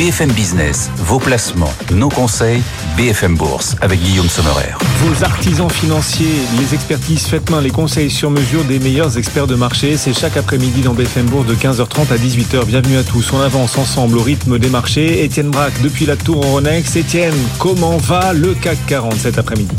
[0.00, 2.62] BFM Business, vos placements, nos conseils,
[2.96, 4.72] BFM Bourse avec Guillaume Sommerer.
[5.00, 9.56] Vos artisans financiers, les expertises faites main, les conseils sur mesure des meilleurs experts de
[9.56, 12.64] marché, c'est chaque après-midi dans BFM Bourse de 15h30 à 18h.
[12.64, 13.30] Bienvenue à tous.
[13.34, 15.22] On avance ensemble au rythme des marchés.
[15.22, 16.96] Étienne Braque depuis la Tour Euronext.
[16.96, 19.76] Étienne, comment va le CAC 40 cet après-midi?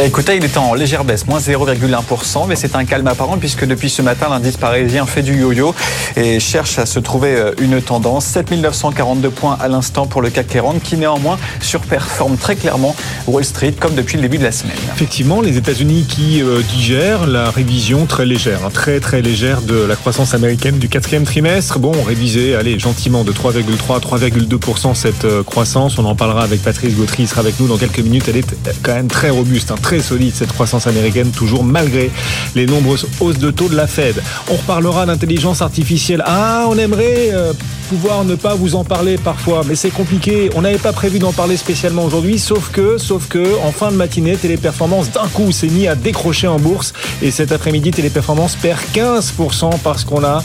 [0.00, 3.66] Eh écoutez, il est en légère baisse, moins 0,1%, mais c'est un calme apparent puisque
[3.66, 5.74] depuis ce matin, l'indice parisien fait du yo-yo
[6.16, 8.24] et cherche à se trouver euh, une tendance.
[8.26, 13.74] 7942 points à l'instant pour le CAC 40 qui néanmoins surperforme très clairement Wall Street
[13.78, 14.76] comme depuis le début de la semaine.
[14.94, 19.74] Effectivement, les États-Unis qui euh, digèrent la révision très légère, hein, très très légère de
[19.74, 21.78] la croissance américaine du quatrième trimestre.
[21.78, 25.98] Bon, révisé, allez, gentiment de 3,3 à 3,2% cette euh, croissance.
[25.98, 28.24] On en parlera avec Patrice Gautry, il sera avec nous dans quelques minutes.
[28.28, 29.70] Elle est quand même très robuste.
[29.70, 32.10] Hein très solide cette croissance américaine, toujours malgré
[32.54, 34.22] les nombreuses hausses de taux de la Fed.
[34.50, 36.22] On reparlera d'intelligence artificielle.
[36.24, 37.52] Ah, on aimerait euh,
[37.88, 40.50] pouvoir ne pas vous en parler parfois, mais c'est compliqué.
[40.54, 43.96] On n'avait pas prévu d'en parler spécialement aujourd'hui, sauf que, sauf que, en fin de
[43.96, 48.80] matinée, Téléperformance d'un coup s'est mis à décrocher en bourse et cet après-midi, Téléperformance perd
[48.94, 50.42] 15% parce qu'on a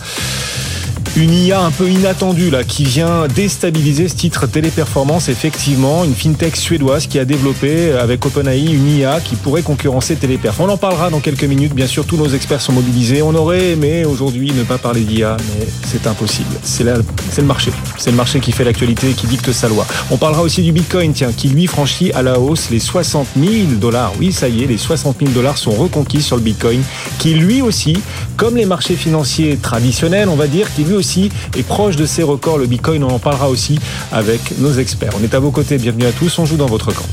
[1.15, 5.29] une IA un peu inattendue là, qui vient déstabiliser ce titre téléperformance.
[5.29, 10.59] Effectivement, une fintech suédoise qui a développé avec OpenAI une IA qui pourrait concurrencer Téléperf.
[10.59, 11.73] On en parlera dans quelques minutes.
[11.73, 13.21] Bien sûr, tous nos experts sont mobilisés.
[13.21, 16.55] On aurait aimé aujourd'hui ne pas parler d'IA, mais c'est impossible.
[16.63, 17.03] C'est le
[17.43, 17.71] marché.
[17.97, 19.85] C'est le marché qui fait l'actualité et qui dicte sa loi.
[20.11, 23.51] On parlera aussi du Bitcoin, tiens, qui lui franchit à la hausse les 60 000
[23.79, 24.13] dollars.
[24.19, 26.81] Oui, ça y est, les 60 000 dollars sont reconquis sur le Bitcoin,
[27.19, 27.97] qui lui aussi,
[28.35, 32.23] comme les marchés financiers traditionnels, on va dire, qui lui aussi est proche de ses
[32.23, 32.57] records.
[32.57, 33.79] Le Bitcoin, on en parlera aussi
[34.11, 35.13] avec nos experts.
[35.19, 37.05] On est à vos côtés, bienvenue à tous, on joue dans votre camp.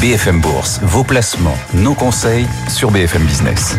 [0.00, 3.76] BFM Bourse, vos placements, nos conseils sur BFM Business.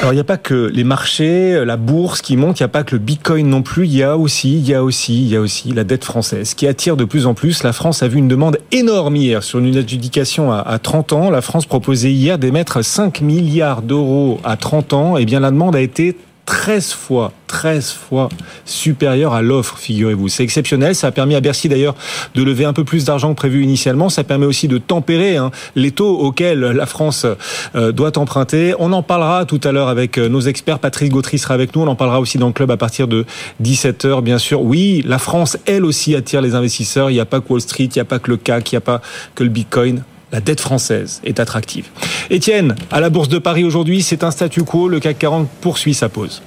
[0.00, 2.68] Alors il n'y a pas que les marchés, la bourse qui monte, il n'y a
[2.68, 5.28] pas que le Bitcoin non plus, il y a aussi, il y a aussi, il
[5.28, 7.64] y a aussi la dette française qui attire de plus en plus.
[7.64, 11.30] La France a vu une demande énorme hier sur une adjudication à 30 ans.
[11.30, 15.18] La France proposait hier d'émettre 5 milliards d'euros à 30 ans.
[15.18, 16.16] Et eh bien la demande a été
[16.48, 18.30] 13 fois, 13 fois
[18.64, 20.28] supérieur à l'offre, figurez-vous.
[20.28, 20.94] C'est exceptionnel.
[20.94, 21.94] Ça a permis à Bercy d'ailleurs
[22.34, 24.08] de lever un peu plus d'argent que prévu initialement.
[24.08, 27.26] Ça permet aussi de tempérer hein, les taux auxquels la France
[27.74, 28.74] euh, doit emprunter.
[28.78, 30.78] On en parlera tout à l'heure avec euh, nos experts.
[30.78, 31.82] Patrice Gautry sera avec nous.
[31.82, 33.26] On en parlera aussi dans le club à partir de
[33.62, 34.62] 17h, bien sûr.
[34.62, 37.10] Oui, la France, elle aussi, attire les investisseurs.
[37.10, 38.74] Il n'y a pas que Wall Street, il n'y a pas que le CAC, il
[38.76, 39.02] n'y a pas
[39.34, 40.02] que le Bitcoin
[40.32, 41.86] la dette française est attractive.
[42.30, 44.88] Étienne, à la Bourse de Paris aujourd'hui, c'est un statu quo.
[44.88, 46.42] Le CAC 40 poursuit sa pause.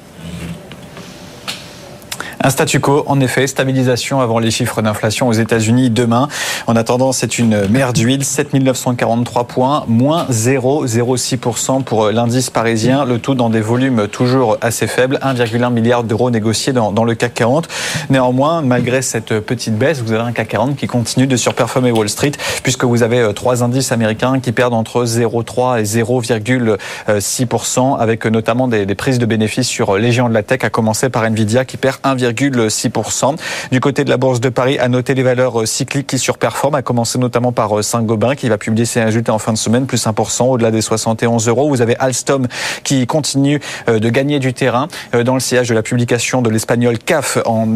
[2.44, 6.28] Un statu quo, en effet, stabilisation avant les chiffres d'inflation aux États-Unis demain.
[6.66, 13.35] En attendant, c'est une mer d'huile, 7943 points, moins 0,06% pour l'indice parisien, le tout
[13.35, 17.68] dans des volumes toujours assez faibles, 1,1 milliard d'euros négociés dans, le CAC 40.
[18.09, 22.09] Néanmoins, malgré cette petite baisse, vous avez un CAC 40 qui continue de surperformer Wall
[22.09, 22.31] Street,
[22.63, 28.68] puisque vous avez euh, trois indices américains qui perdent entre 0,3 et 0,6%, avec notamment
[28.68, 31.66] des, des prises de bénéfices sur les géants de la tech, à commencer par Nvidia
[31.66, 33.36] qui perd 1, 6%.
[33.72, 36.75] Du côté de la Bourse de Paris, à noter les valeurs euh, cycliques qui surperforment,
[36.75, 39.86] à commencer notamment par euh, Saint-Gobain qui va publier ses résultats en fin de semaine,
[39.86, 41.70] plus 1%, au-delà des 71 euros.
[41.70, 42.47] Vous avez Alstom
[42.84, 43.59] qui continue
[43.90, 44.88] euh, de gagner du terrain
[45.25, 47.68] dans le sillage de la publication de l'espagnol CAF en,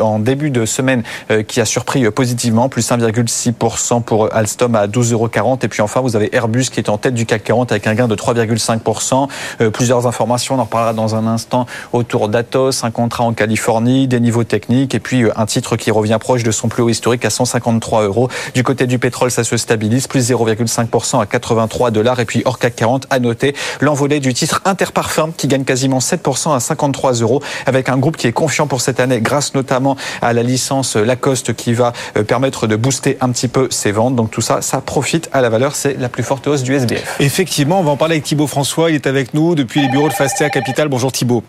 [0.00, 1.02] en début de semaine
[1.48, 5.58] qui a surpris positivement, plus 1,6% pour Alstom à 12,40 euros.
[5.62, 7.94] Et puis enfin, vous avez Airbus qui est en tête du CAC 40 avec un
[7.94, 9.28] gain de 3,5%.
[9.70, 14.20] Plusieurs informations, on en reparlera dans un instant autour d'Atos, un contrat en Californie, des
[14.20, 17.24] niveaux techniques et puis euh, un titre qui revient proche de son plus haut historique
[17.24, 18.28] à 153 euros.
[18.54, 22.20] Du côté du pétrole, ça se stabilise, plus 0,5% à 83 dollars.
[22.20, 26.54] Et puis hors CAC 40, à noter l'envolée du titre Interparfum qui gagne quasiment 7%
[26.54, 30.32] à 53 euros avec un groupe qui est confiant pour cette année grâce notamment à
[30.32, 34.16] la licence Lacoste qui va euh, permettre de booster un petit peu ses ventes.
[34.16, 35.74] Donc tout ça, ça profite à la valeur.
[35.74, 37.16] C'est la plus forte hausse du SBF.
[37.20, 38.90] Effectivement, on va en parler avec Thibaut François.
[38.90, 40.88] Il est avec nous depuis les bureaux de Fastea Capital.
[40.88, 41.42] Bonjour Thibaut.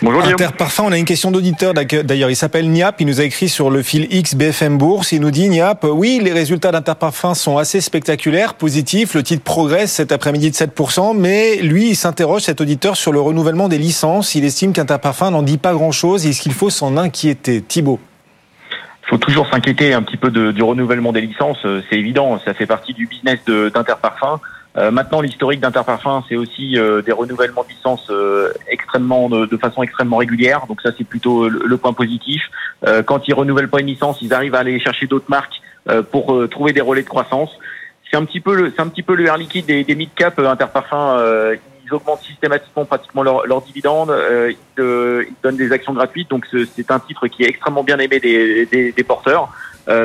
[0.00, 2.30] Bonjour Interparfum, on a une question d'auditeur d'ailleurs.
[2.30, 5.12] Il s'appelle Niap, il nous a écrit sur le fil X BFM Bourse.
[5.12, 9.14] Il nous dit Niap, oui, les résultats d'Interparfum sont assez spectaculaires, positifs.
[9.14, 13.20] Le titre progresse cet après-midi de 7%, mais lui, il s'interroge, cet auditeur, sur le
[13.20, 14.34] renouvellement des licences.
[14.34, 16.26] Il estime qu'Interparfum n'en dit pas grand-chose.
[16.26, 17.62] Est-ce qu'il faut s'en inquiéter?
[17.62, 18.00] Thibault
[19.08, 22.52] il faut toujours s'inquiéter un petit peu du renouvellement des licences, euh, c'est évident, ça
[22.52, 24.38] fait partie du business d'Interparfum.
[24.76, 29.82] Euh, maintenant, l'historique d'Interparfum, c'est aussi euh, des renouvellements de licences euh, extrêmement de, façon
[29.82, 30.66] extrêmement régulière.
[30.68, 32.42] Donc ça, c'est plutôt le, point positif.
[33.06, 35.60] quand ils renouvellent pas une licence, ils arrivent à aller chercher d'autres marques
[36.10, 37.50] pour trouver des relais de croissance.
[38.10, 40.10] C'est un petit peu le, c'est un petit peu le air liquide des, des mid
[40.14, 41.16] cap Interparfum.
[41.84, 44.12] ils augmentent systématiquement pratiquement leurs leur dividendes.
[44.48, 46.30] Ils, ils, donnent des actions gratuites.
[46.30, 49.50] Donc c'est un titre qui est extrêmement bien aimé des, des, des porteurs.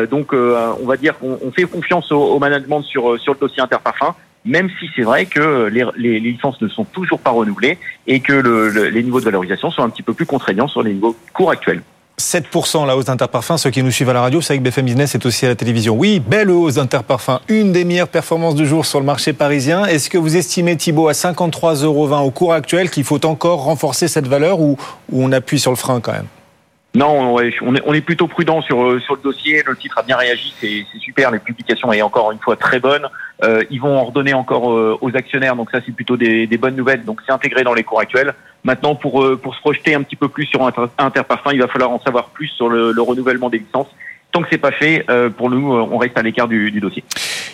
[0.09, 4.13] donc on va dire qu'on fait confiance au, au management sur sur le dossier Interparfum
[4.45, 8.69] même si c'est vrai que les, licences ne sont toujours pas renouvelées et que le,
[8.69, 11.81] les niveaux de valorisation sont un petit peu plus contraignants sur les niveaux courts actuels.
[12.19, 13.57] 7% la hausse d'Interparfum.
[13.57, 15.55] Ceux qui nous suivent à la radio, c'est que BFM Business est aussi à la
[15.55, 15.95] télévision.
[15.95, 17.39] Oui, belle hausse d'Interparfum.
[17.47, 19.85] Une des meilleures performances du jour sur le marché parisien.
[19.85, 24.07] Est-ce que vous estimez, Thibault, à 53,20 euros au cours actuel, qu'il faut encore renforcer
[24.07, 24.77] cette valeur ou
[25.11, 26.27] on appuie sur le frein quand même?
[26.95, 29.63] Non, on est, on est plutôt prudent sur, euh, sur le dossier.
[29.65, 31.31] Le titre a bien réagi, c'est super.
[31.31, 33.07] Les publications est encore une fois très bonne.
[33.43, 36.75] Euh, ils vont en redonner encore euh, aux actionnaires, donc ça c'est plutôt des, bonnes
[36.75, 37.03] nouvelles.
[37.03, 38.35] Donc c'est intégré dans les cours actuels.
[38.63, 40.61] Maintenant, pour, euh, pour se projeter un petit peu plus sur
[40.99, 43.89] Interparfum, il va falloir en savoir plus sur le renouvellement des licences
[44.33, 46.79] tant que c'est pas fait, euh, pour nous, euh, on reste à l'écart du, du,
[46.79, 47.03] dossier.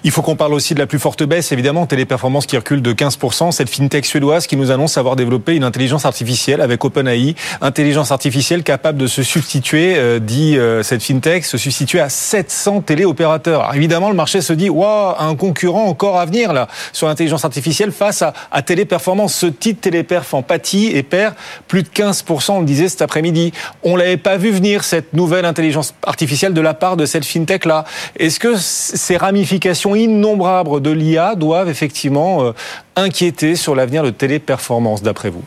[0.05, 2.93] Il faut qu'on parle aussi de la plus forte baisse, évidemment, Téléperformance qui recule de
[2.93, 8.13] 15%, cette fintech suédoise qui nous annonce avoir développé une intelligence artificielle avec OpenAI, intelligence
[8.13, 13.61] artificielle capable de se substituer, euh, dit cette fintech, se substituer à 700 téléopérateurs.
[13.61, 17.43] Alors évidemment, le marché se dit, waouh, un concurrent encore à venir là sur l'intelligence
[17.43, 19.35] artificielle face à, à Téléperformance.
[19.35, 21.35] Ce titre Téléperf en pâtit et perd
[21.67, 23.51] plus de 15%, on le disait cet après-midi.
[23.83, 27.85] On l'avait pas vu venir cette nouvelle intelligence artificielle de la part de cette fintech-là.
[28.17, 32.51] Est-ce que ces ramifications innombrables de l'IA doivent effectivement euh,
[32.95, 35.43] inquiéter sur l'avenir de Téléperformance, d'après vous?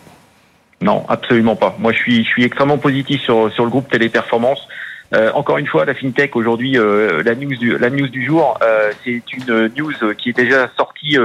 [0.81, 1.77] Non, absolument pas.
[1.79, 4.67] Moi, je suis, extrêmement positif sur, sur le groupe Téléperformance.
[5.15, 8.59] Euh, encore une fois, la fintech aujourd'hui, euh, la news du la news du jour,
[9.05, 11.19] c'est une news qui est déjà sortie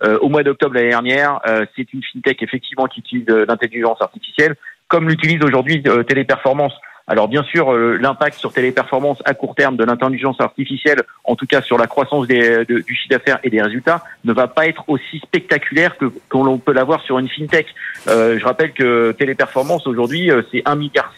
[0.00, 1.40] au mois d'octobre l'année dernière.
[1.76, 4.56] c'est une fintech effectivement qui utilise l'intelligence artificielle,
[4.88, 6.72] comme l'utilise aujourd'hui Téléperformance.
[7.06, 11.46] Alors bien sûr, euh, l'impact sur téléperformance à court terme de l'intelligence artificielle, en tout
[11.46, 14.84] cas sur la croissance des, du chiffre d'affaires et des résultats, ne va pas être
[14.88, 17.66] aussi spectaculaire que qu'on peut l'avoir sur une fintech.
[18.08, 21.12] Euh, je rappelle que téléperformance aujourd'hui, euh, c'est 1,7 milliard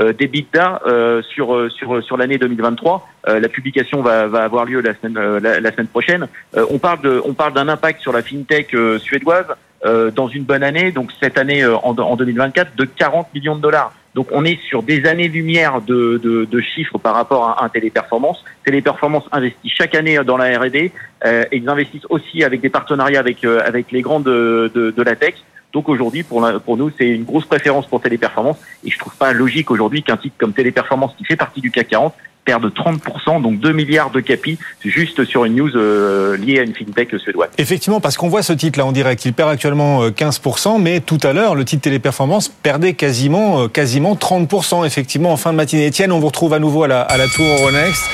[0.00, 3.08] euh, d'EBITDA euh, sur sur sur l'année 2023.
[3.26, 6.26] la publication va, va avoir lieu la semaine la, semaine prochaine.
[6.54, 9.46] on parle d'un impact sur la fintech suédoise
[9.84, 13.92] dans une bonne année, donc cette année en, en 2024 de 40 millions de dollars.
[14.14, 18.44] Donc on est sur des années-lumière de, de, de, chiffres par rapport à, un Téléperformance.
[18.64, 20.92] Téléperformance investit chaque année dans la R&D
[21.24, 25.02] euh, et ils investissent aussi avec des partenariats avec, euh, avec les grandes de, de,
[25.02, 25.34] la tech.
[25.74, 26.40] Donc aujourd'hui, pour,
[26.76, 28.56] nous, c'est une grosse préférence pour Téléperformance.
[28.84, 31.88] Et je trouve pas logique aujourd'hui qu'un titre comme Téléperformance, qui fait partie du CAC
[31.88, 36.60] 40, perd de 30%, donc 2 milliards de capi, juste sur une news euh, liée
[36.60, 37.48] à une fintech suédoise.
[37.58, 41.18] Effectivement, parce qu'on voit ce titre-là en direct, il perd actuellement 15%, euh, mais tout
[41.22, 45.88] à l'heure, le titre Téléperformance perdait quasiment, euh, quasiment 30%, effectivement, en fin de matinée.
[45.88, 48.04] Etienne, on vous retrouve à nouveau à la, tour Euronext.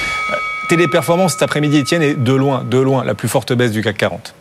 [0.70, 3.98] Téléperformance cet après-midi, Etienne, est de loin, de loin, la plus forte baisse du CAC
[3.98, 4.34] 40.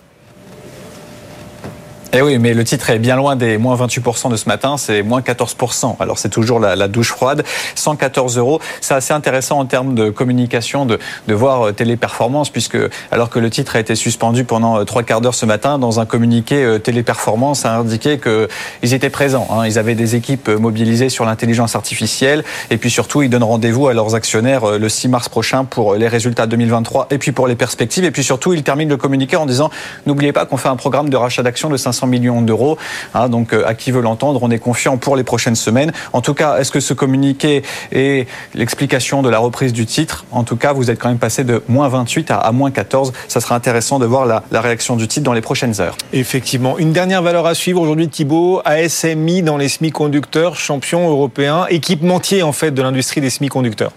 [2.12, 5.04] Eh oui, mais le titre est bien loin des moins 28% de ce matin, c'est
[5.04, 5.96] moins 14%.
[6.00, 7.44] Alors c'est toujours la, douche froide,
[7.76, 8.60] 114 euros.
[8.82, 10.98] C'est assez intéressant en termes de communication de,
[11.28, 12.80] de voir euh, Téléperformance, puisque
[13.12, 16.00] alors que le titre a été suspendu pendant euh, trois quarts d'heure ce matin, dans
[16.00, 19.48] un communiqué euh, Téléperformance a indiqué qu'ils étaient présents.
[19.52, 19.68] Hein.
[19.68, 23.94] Ils avaient des équipes mobilisées sur l'intelligence artificielle, et puis surtout ils donnent rendez-vous à
[23.94, 28.04] leurs actionnaires le 6 mars prochain pour les résultats 2023, et puis pour les perspectives,
[28.04, 29.70] et puis surtout ils terminent le communiqué en disant
[30.08, 32.78] n'oubliez pas qu'on fait un programme de rachat d'actions de 500 millions d'euros.
[33.14, 35.92] Hein, donc, euh, à qui veut l'entendre, on est confiant pour les prochaines semaines.
[36.14, 40.26] En tout cas, est-ce que ce communiqué est l'explication de la reprise du titre?
[40.32, 43.14] En tout cas, vous êtes quand même passé de moins 28 à, moins 14.
[43.28, 45.98] Ça sera intéressant de voir la, la réaction du titre dans les prochaines heures.
[46.14, 46.78] Effectivement.
[46.78, 48.62] Une dernière valeur à suivre aujourd'hui, Thibault.
[48.66, 53.92] ASMI dans les semi-conducteurs, champion européen, équipementier en fait de l'industrie des semi-conducteurs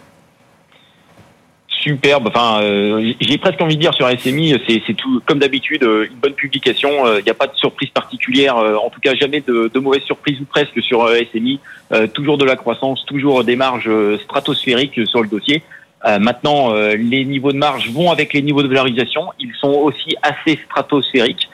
[1.83, 2.29] superbe.
[2.29, 6.19] Enfin, euh, j'ai presque envie de dire sur SMI, c'est tout comme d'habitude, euh, une
[6.19, 6.91] bonne publication.
[7.07, 10.03] Il euh, n'y a pas de surprise particulière, en tout cas jamais de, de mauvaise
[10.03, 11.61] surprise ou presque sur SMI.
[12.15, 13.91] toujours de la croissance, toujours des marges
[14.25, 15.62] stratosphériques sur le dossier.
[16.21, 19.33] maintenant, les niveaux de marge vont avec les niveaux de valorisation.
[19.41, 21.49] Ils sont aussi assez stratosphériques.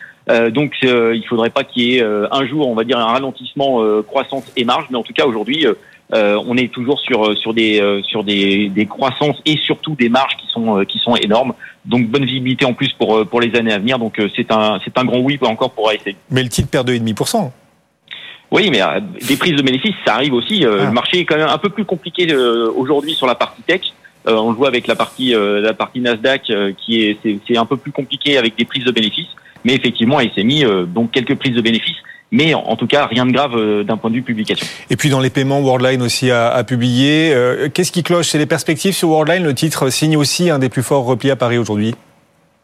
[0.51, 4.45] Donc il faudrait pas qu'il y ait un jour, on va dire, un ralentissement croissance
[4.57, 5.67] et marge, mais en tout cas aujourd'hui,
[6.13, 10.47] on est toujours sur sur des sur des, des croissances et surtout des marges qui
[10.49, 11.55] sont qui sont énormes.
[11.87, 13.99] Donc bonne visibilité en plus pour pour les années à venir.
[13.99, 16.13] Donc c'est un c'est un grand oui encore pour ASM.
[16.31, 17.51] Mais le titre perd 2,5%.
[18.51, 20.65] Oui, mais euh, des prises de bénéfices, ça arrive aussi.
[20.65, 20.85] Euh, ah.
[20.87, 23.81] Le marché est quand même un peu plus compliqué euh, aujourd'hui sur la partie tech.
[24.29, 27.93] On le voit avec la partie la partie Nasdaq qui est c'est un peu plus
[27.93, 29.29] compliqué avec des prises de bénéfices.
[29.65, 31.97] Mais effectivement, il s'est mis donc quelques prises de bénéfices.
[32.31, 34.67] Mais en, tout cas, rien de grave d'un point de vue publication.
[34.91, 37.35] Et puis dans les paiements, Worldline aussi a, a publié.
[37.73, 38.29] Qu'est-ce qui cloche?
[38.29, 39.43] C'est les perspectives sur Worldline?
[39.43, 41.95] Le titre signe aussi un des plus forts replis à Paris aujourd'hui.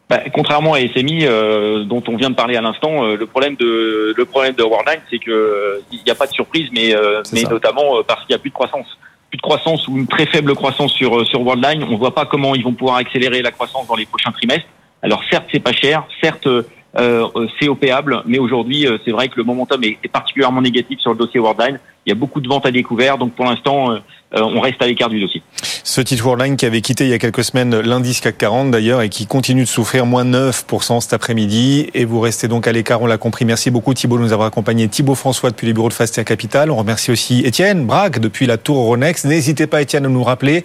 [0.07, 3.55] Bah, contrairement à SMI, euh, dont on vient de parler à l'instant, euh, le problème
[3.55, 6.93] de le problème de Worldline, c'est que il n'y a pas de surprise, mais
[7.33, 8.85] mais notamment parce qu'il n'y a plus de croissance,
[9.35, 11.83] de croissance ou une très faible croissance sur sur Worldline.
[11.83, 14.67] On voit pas comment ils vont pouvoir accélérer la croissance dans les prochains trimestres.
[15.01, 16.47] Alors certes, c'est pas cher, certes
[17.59, 21.17] c'est opéable, mais aujourd'hui c'est vrai que le momentum est, est, particulièrement négatif sur le
[21.17, 21.79] dossier Worldline.
[22.05, 23.99] Il y a beaucoup de ventes à découvert, donc pour l'instant euh,
[24.33, 25.41] on reste à l'écart du dossier.
[25.83, 29.01] Ce titre Worldline qui avait quitté il y a quelques semaines l'indice CAC 40 d'ailleurs
[29.01, 33.01] et qui continue de souffrir moins 9% cet après-midi et vous restez donc à l'écart,
[33.01, 33.45] on l'a compris.
[33.45, 34.87] Merci beaucoup Thibault de nous avoir accompagné.
[34.87, 36.69] Thibault François depuis les bureaux de Faster Capital.
[36.71, 39.25] On remercie aussi Étienne Braque depuis la tour Euronext.
[39.25, 40.63] N'hésitez pas Étienne à nous rappeler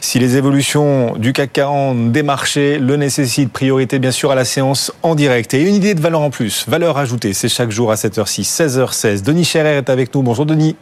[0.00, 3.52] si les évolutions du CAC 40 des marchés le nécessitent.
[3.52, 5.52] Priorité bien sûr à la séance en direct.
[5.52, 9.22] Et une idée de valeur en plus, valeur ajoutée, c'est chaque jour à 7h06, 16h16.
[9.22, 10.22] Denis Scherer est avec nous.
[10.22, 10.76] Bonjour Denis.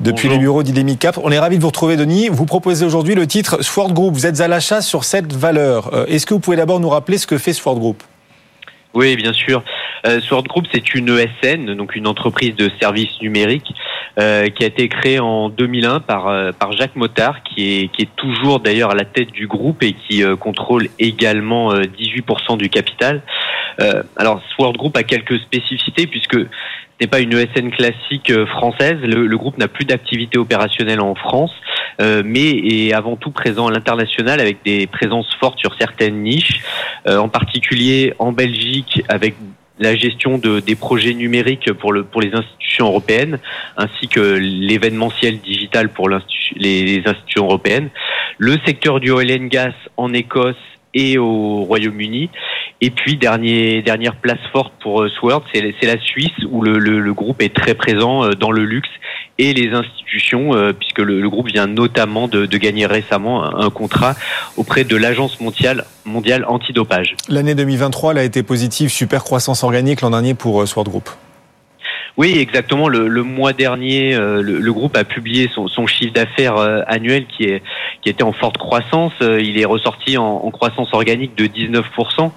[0.00, 1.18] Depuis les bureaux d'Idemi Cap.
[1.22, 2.28] On est ravis de vous retrouver, Denis.
[2.28, 4.14] Vous proposez aujourd'hui le titre Sword Group.
[4.14, 5.94] Vous êtes à l'achat sur cette valeur.
[5.94, 8.02] Euh, est-ce que vous pouvez d'abord nous rappeler ce que fait Sword Group?
[8.96, 9.62] Oui, bien sûr.
[10.06, 13.74] Euh, Sword Group, c'est une ESN, donc une entreprise de services numériques,
[14.18, 18.02] euh, qui a été créée en 2001 par euh, par Jacques Motard, qui est qui
[18.02, 23.20] est toujours d'ailleurs à la tête du groupe et qui contrôle également 18% du capital.
[24.16, 26.38] alors, Sword Group a quelques spécificités puisque
[27.00, 28.98] n'est pas une ESN classique euh, française.
[29.02, 31.75] Le, groupe n'a plus d'activité opérationnelle en France, euh,
[32.24, 36.60] mais est avant tout présent à l'international avec des présences fortes sur certaines niches,
[37.06, 39.34] euh, en particulier en Belgique avec
[39.78, 43.38] la gestion de, des projets numériques pour, le, pour les institutions européennes,
[43.76, 46.18] ainsi que l'événementiel digital pour les,
[46.56, 47.90] les institutions européennes.
[48.38, 50.56] Le secteur du oil and gas en Écosse
[50.96, 52.30] et au Royaume-Uni.
[52.82, 57.14] Et puis dernier, dernière place forte pour euh, Sword, c'est la Suisse où le, le,
[57.14, 58.88] groupe est très présent euh, dans le luxe
[59.38, 64.14] et les institutions, euh, puisque le, groupe vient notamment de, gagner récemment un, contrat
[64.58, 67.16] auprès de l'Agence mondiale, mondiale antidopage.
[67.28, 71.08] L'année 2023 elle a été positive, super croissance organique l'an dernier pour Sword Group.
[72.16, 72.88] Oui, exactement.
[72.88, 77.26] Le, le mois dernier, euh, le, groupe a publié son, son chiffre d'affaires euh, annuel
[77.26, 77.62] qui est
[78.00, 79.12] qui était en forte croissance.
[79.20, 81.82] Euh, il est ressorti en, en croissance organique de 19%.
[82.18, 82.30] on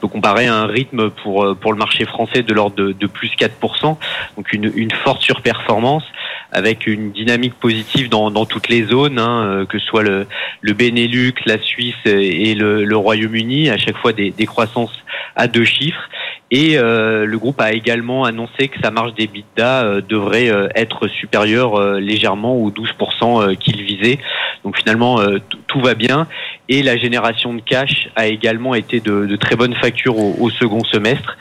[0.00, 3.30] peut comparer à un rythme pour pour le marché français de l'ordre de, de, plus
[3.36, 3.96] 4%.
[4.36, 6.04] Donc une, une forte surperformance
[6.52, 10.26] avec une dynamique positive dans, dans toutes les zones, hein, que ce soit le,
[10.60, 13.68] le Benelux, la Suisse et le, le Royaume-Uni.
[13.68, 14.96] À chaque fois des, des croissances
[15.34, 16.08] à deux chiffres.
[16.50, 21.08] Et euh, le groupe a également annoncé que sa marge d'EBITDA euh, devrait euh, être
[21.08, 24.18] supérieure légèrement aux 12% qu'il visait.
[24.64, 25.20] Donc finalement,
[25.66, 26.26] tout va bien.
[26.68, 30.50] Et la génération de cash a également été de, de très bonnes factures au, au
[30.50, 31.36] second semestre,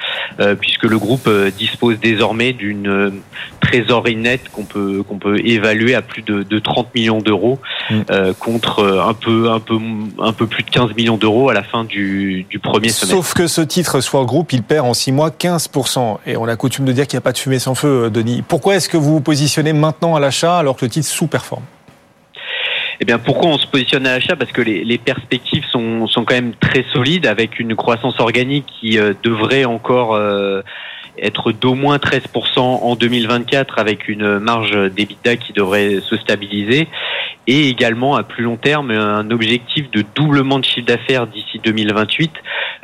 [0.60, 3.22] puisque le groupe dispose désormais d'une
[3.62, 8.34] trésorerie nette qu'on peut qu'on peut évaluer à plus de, de 30 millions d'euros, mm.
[8.40, 9.78] contre un peu un peu
[10.20, 13.16] un peu plus de 15 millions d'euros à la fin du, du premier semestre.
[13.16, 16.18] Sauf que ce titre, soit groupe, il perd en 6 mois 15%.
[16.26, 18.44] Et on a coutume de dire qu'il n'y a pas de fumée sans feu, Denis.
[18.48, 21.64] Pourquoi est-ce que vous vous positionnez maintenant à l'achat alors que le titre sous-performe?
[23.00, 24.36] Eh bien, pourquoi on se positionne à l'achat?
[24.36, 28.98] Parce que les, perspectives sont, sont, quand même très solides, avec une croissance organique qui
[28.98, 30.62] euh, devrait encore euh,
[31.18, 36.88] être d'au moins 13% en 2024 avec une marge d'EBITDA qui devrait se stabiliser
[37.48, 42.32] et également à plus long terme un objectif de doublement de chiffre d'affaires d'ici 2028,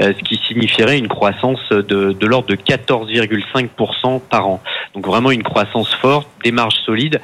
[0.02, 4.62] euh, ce qui signifierait une croissance de, de l'ordre de 14,5% par an.
[4.94, 7.20] Donc vraiment une croissance forte, des marges solides.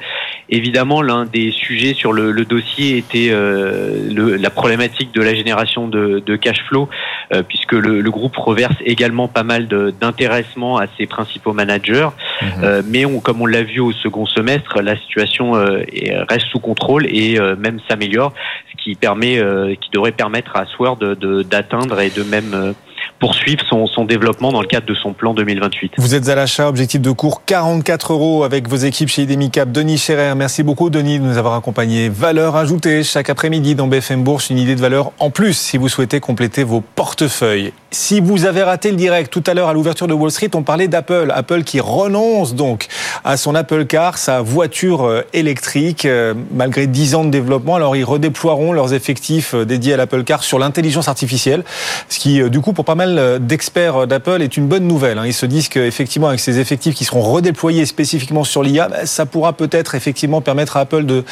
[0.50, 6.22] Évidemment, l'un des sujets sur le, dossier était euh, la problématique de la génération de,
[6.24, 6.88] de cash flow,
[7.32, 9.68] euh, puisque le, le, groupe reverse également pas mal
[10.00, 12.08] d'intéressement à ses principaux managers.
[12.42, 12.48] Mhm.
[12.62, 17.06] Euh, mais on, comme on l'a vu au second semestre, la situation reste sous contrôle
[17.06, 18.32] et même s'améliore,
[18.70, 19.40] ce qui permet,
[19.80, 22.74] qui devrait permettre à Sword d'atteindre et de même
[23.18, 25.94] poursuivre son, son développement dans le cadre de son plan 2028.
[25.98, 29.70] Vous êtes à l'achat, objectif de cours 44 euros avec vos équipes chez Idemicap.
[29.70, 32.08] Denis Scherer, merci beaucoup Denis de nous avoir accompagnés.
[32.08, 35.88] Valeur ajoutée chaque après-midi dans BFM Bourse, une idée de valeur en plus si vous
[35.88, 37.72] souhaitez compléter vos portefeuilles.
[37.90, 40.62] Si vous avez raté le direct tout à l'heure à l'ouverture de Wall Street, on
[40.62, 41.32] parlait d'Apple.
[41.34, 42.86] Apple qui renonce donc
[43.24, 47.76] à son Apple Car, sa voiture euh, électrique, euh, malgré 10 ans de développement.
[47.76, 51.64] Alors ils redéploieront leurs effectifs euh, dédiés à l'Apple Car sur l'intelligence artificielle,
[52.10, 53.07] ce qui du coup pour pas mal
[53.40, 55.18] d'experts d'Apple est une bonne nouvelle.
[55.18, 55.26] Hein.
[55.26, 59.26] Ils se disent qu'effectivement avec ces effectifs qui seront redéployés spécifiquement sur l'IA, bah, ça
[59.26, 61.24] pourra peut-être effectivement permettre à Apple de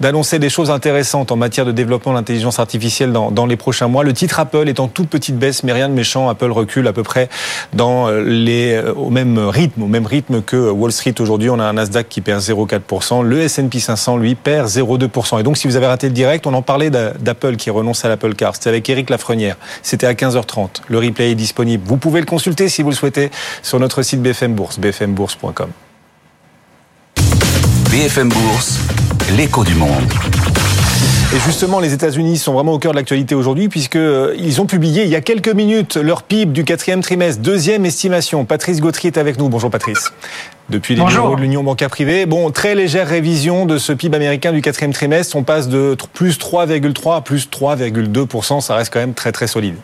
[0.00, 3.88] d'annoncer des choses intéressantes en matière de développement de l'intelligence artificielle dans, dans les prochains
[3.88, 4.04] mois.
[4.04, 6.28] Le titre Apple est en toute petite baisse, mais rien de méchant.
[6.28, 7.28] Apple recule à peu près
[7.72, 11.50] dans les au même rythme, au même rythme que Wall Street aujourd'hui.
[11.50, 15.40] On a un Nasdaq qui perd 0,4%, le S&P 500 lui perd 0,2%.
[15.40, 18.08] Et donc si vous avez raté le direct, on en parlait d'Apple qui renonce à
[18.08, 18.54] l'Apple Car.
[18.54, 19.56] C'était avec Eric Lafrenière.
[19.82, 20.82] C'était à 15h30.
[20.88, 21.84] Le replay est disponible.
[21.86, 23.30] Vous pouvez le consulter si vous le souhaitez
[23.62, 25.70] sur notre site BFM Bourse, bfmbourse.com.
[27.90, 28.78] BFM Bourse,
[29.36, 30.04] l'écho du monde.
[31.32, 34.66] Et justement, les États-Unis sont vraiment au cœur de l'actualité aujourd'hui puisque euh, ils ont
[34.66, 38.44] publié il y a quelques minutes leur PIB du quatrième trimestre, deuxième estimation.
[38.44, 39.48] Patrice Gautry est avec nous.
[39.48, 40.12] Bonjour Patrice.
[40.70, 42.26] Depuis les bureaux de l'Union bancaire privée.
[42.26, 45.36] Bon, très légère révision de ce PIB américain du quatrième trimestre.
[45.36, 48.60] On passe de plus 3,3 à plus 3,2%.
[48.60, 49.76] Ça reste quand même très très solide.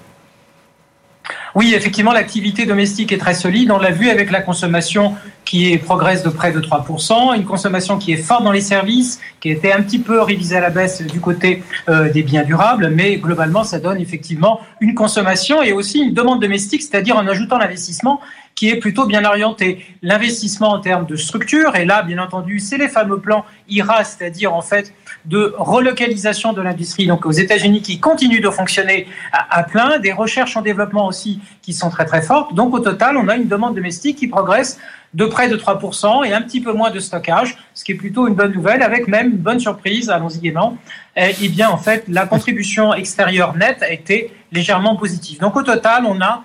[1.54, 3.70] Oui, effectivement, l'activité domestique est très solide.
[3.70, 8.12] On l'a vu avec la consommation qui progresse de près de 3%, une consommation qui
[8.12, 11.02] est forte dans les services, qui a été un petit peu révisée à la baisse
[11.02, 16.00] du côté euh, des biens durables, mais globalement, ça donne effectivement une consommation et aussi
[16.00, 18.20] une demande domestique, c'est-à-dire en ajoutant l'investissement
[18.56, 19.84] qui est plutôt bien orienté.
[20.02, 24.54] L'investissement en termes de structure, et là, bien entendu, c'est les fameux plans IRA, c'est-à-dire
[24.54, 24.92] en fait
[25.26, 30.56] de relocalisation de l'industrie, donc aux États-Unis qui continuent de fonctionner à, plein, des recherches
[30.56, 32.54] en développement aussi qui sont très très fortes.
[32.54, 34.78] Donc au total, on a une demande domestique qui progresse
[35.12, 38.26] de près de 3% et un petit peu moins de stockage, ce qui est plutôt
[38.26, 40.78] une bonne nouvelle, avec même une bonne surprise, allons-y gaiement.
[41.16, 45.40] Et, eh bien, en fait, la contribution extérieure nette a été légèrement positive.
[45.40, 46.42] Donc, au total, on a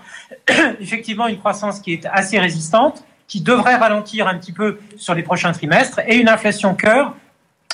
[0.79, 5.23] effectivement une croissance qui est assez résistante, qui devrait ralentir un petit peu sur les
[5.23, 7.15] prochains trimestres, et une inflation cœur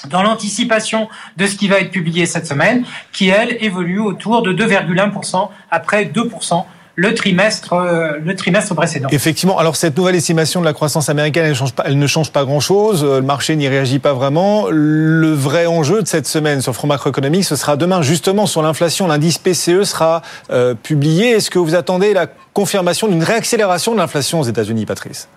[0.09, 4.53] dans l'anticipation de ce qui va être publié cette semaine, qui, elle, évolue autour de
[4.53, 6.65] 2,1% après 2%
[6.99, 9.07] le trimestre, euh, le trimestre précédent.
[9.11, 9.59] Effectivement.
[9.59, 12.43] Alors cette nouvelle estimation de la croissance américaine, elle, change pas, elle ne change pas
[12.43, 13.03] grand-chose.
[13.03, 14.65] Euh, le marché n'y réagit pas vraiment.
[14.71, 18.63] Le vrai enjeu de cette semaine sur le front macroéconomique, ce sera demain justement sur
[18.63, 19.05] l'inflation.
[19.05, 21.29] L'indice PCE sera euh, publié.
[21.33, 25.29] Est-ce que vous attendez la confirmation d'une réaccélération de l'inflation aux États-Unis, Patrice?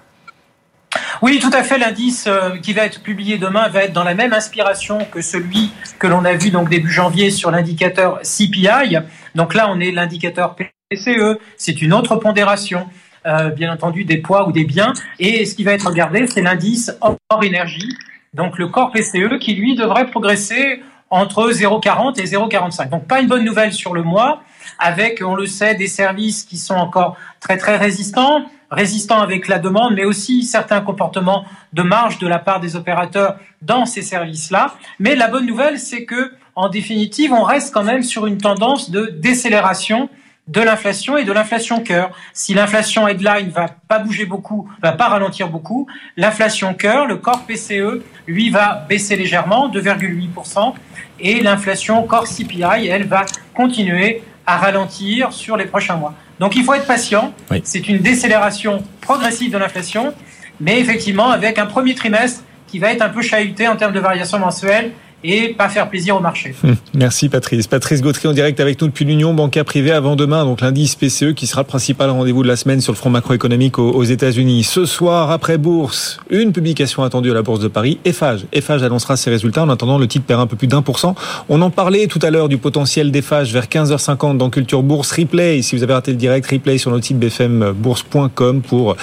[1.20, 1.76] Oui, tout à fait.
[1.76, 2.26] L'indice
[2.62, 6.24] qui va être publié demain va être dans la même inspiration que celui que l'on
[6.24, 8.96] a vu donc début janvier sur l'indicateur CPI.
[9.34, 10.56] Donc là, on est l'indicateur
[10.90, 12.88] PCE, c'est une autre pondération.
[13.26, 14.92] Euh, bien entendu des poids ou des biens.
[15.18, 17.94] Et ce qui va être regardé, c'est l'indice hors énergie,
[18.32, 22.88] donc le corps PCE, qui lui devrait progresser entre 0,40 et 0,45.
[22.88, 24.42] Donc pas une bonne nouvelle sur le mois,
[24.78, 29.58] avec, on le sait, des services qui sont encore très très résistants, résistants avec la
[29.58, 34.74] demande, mais aussi certains comportements de marge de la part des opérateurs dans ces services-là.
[34.98, 38.90] Mais la bonne nouvelle, c'est que, en définitive, on reste quand même sur une tendance
[38.90, 40.08] de décélération
[40.50, 42.10] de l'inflation et de l'inflation cœur.
[42.32, 45.86] Si l'inflation headline va pas bouger beaucoup, va pas ralentir beaucoup,
[46.16, 50.74] l'inflation cœur, le corps PCE, lui va baisser légèrement, 2,8%,
[51.20, 56.14] et l'inflation corps CPI, elle va continuer à ralentir sur les prochains mois.
[56.40, 57.32] Donc il faut être patient.
[57.62, 60.12] C'est une décélération progressive de l'inflation,
[60.60, 64.00] mais effectivement avec un premier trimestre qui va être un peu chahuté en termes de
[64.00, 66.54] variation mensuelle et pas faire plaisir au marché.
[66.64, 67.66] Hum, merci Patrice.
[67.66, 71.34] Patrice Gautry en direct avec nous depuis l'Union bancaire privée avant demain, donc l'indice PCE
[71.34, 74.64] qui sera le principal rendez-vous de la semaine sur le front macroéconomique aux États-Unis.
[74.64, 78.46] Ce soir, après bourse, une publication attendue à la Bourse de Paris, Eiffage.
[78.52, 79.62] Eiffage annoncera ses résultats.
[79.62, 81.14] En attendant, le titre perd un peu plus d'un pour cent.
[81.48, 85.12] On en parlait tout à l'heure du potentiel d'Eiffage vers 15h50 dans Culture Bourse.
[85.12, 88.96] Replay, si vous avez raté le direct, replay sur notre site bfmbourse.com pour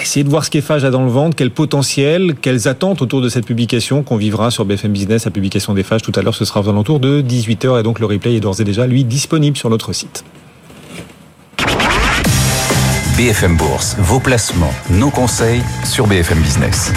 [0.00, 3.28] essayer de voir ce qu'Eiffage a dans le ventre, quel potentiel, quelles attentes autour de
[3.28, 6.44] cette publication qu'on vivra sur BFM Business, à publication des phages tout à l'heure, ce
[6.44, 9.56] sera aux alentours de 18h et donc le replay est d'ores et déjà, lui, disponible
[9.56, 10.24] sur notre site.
[13.16, 16.92] BFM Bourse, vos placements, nos conseils sur BFM Business.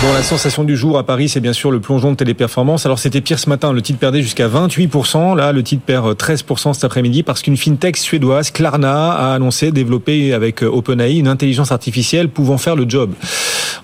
[0.00, 2.86] Bon, la sensation du jour à Paris, c'est bien sûr le plongeon de téléperformance.
[2.86, 5.36] Alors c'était pire ce matin, le titre perdait jusqu'à 28%.
[5.36, 10.34] Là, le titre perd 13% cet après-midi parce qu'une fintech suédoise, Klarna, a annoncé développer
[10.34, 13.10] avec OpenAI une intelligence artificielle pouvant faire le job.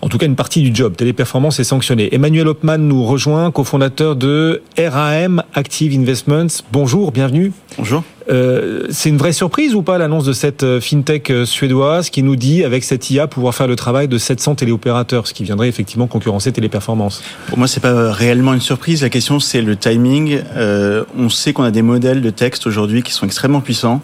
[0.02, 0.94] En tout cas, une partie du job.
[0.94, 2.14] Téléperformance est sanctionnée.
[2.14, 6.62] Emmanuel Hopman nous rejoint, cofondateur de RAM Active Investments.
[6.70, 7.52] Bonjour, bienvenue.
[7.76, 8.04] Bonjour.
[8.30, 12.22] Euh, c'est une vraie surprise ou pas l'annonce de cette euh, fintech euh, suédoise qui
[12.22, 15.68] nous dit avec cette IA pouvoir faire le travail de 700 téléopérateurs, ce qui viendrait
[15.68, 19.02] effectivement concurrencer Téléperformance Pour moi, c'est pas réellement une surprise.
[19.02, 20.40] La question, c'est le timing.
[20.56, 24.00] Euh, on sait qu'on a des modèles de texte aujourd'hui qui sont extrêmement puissants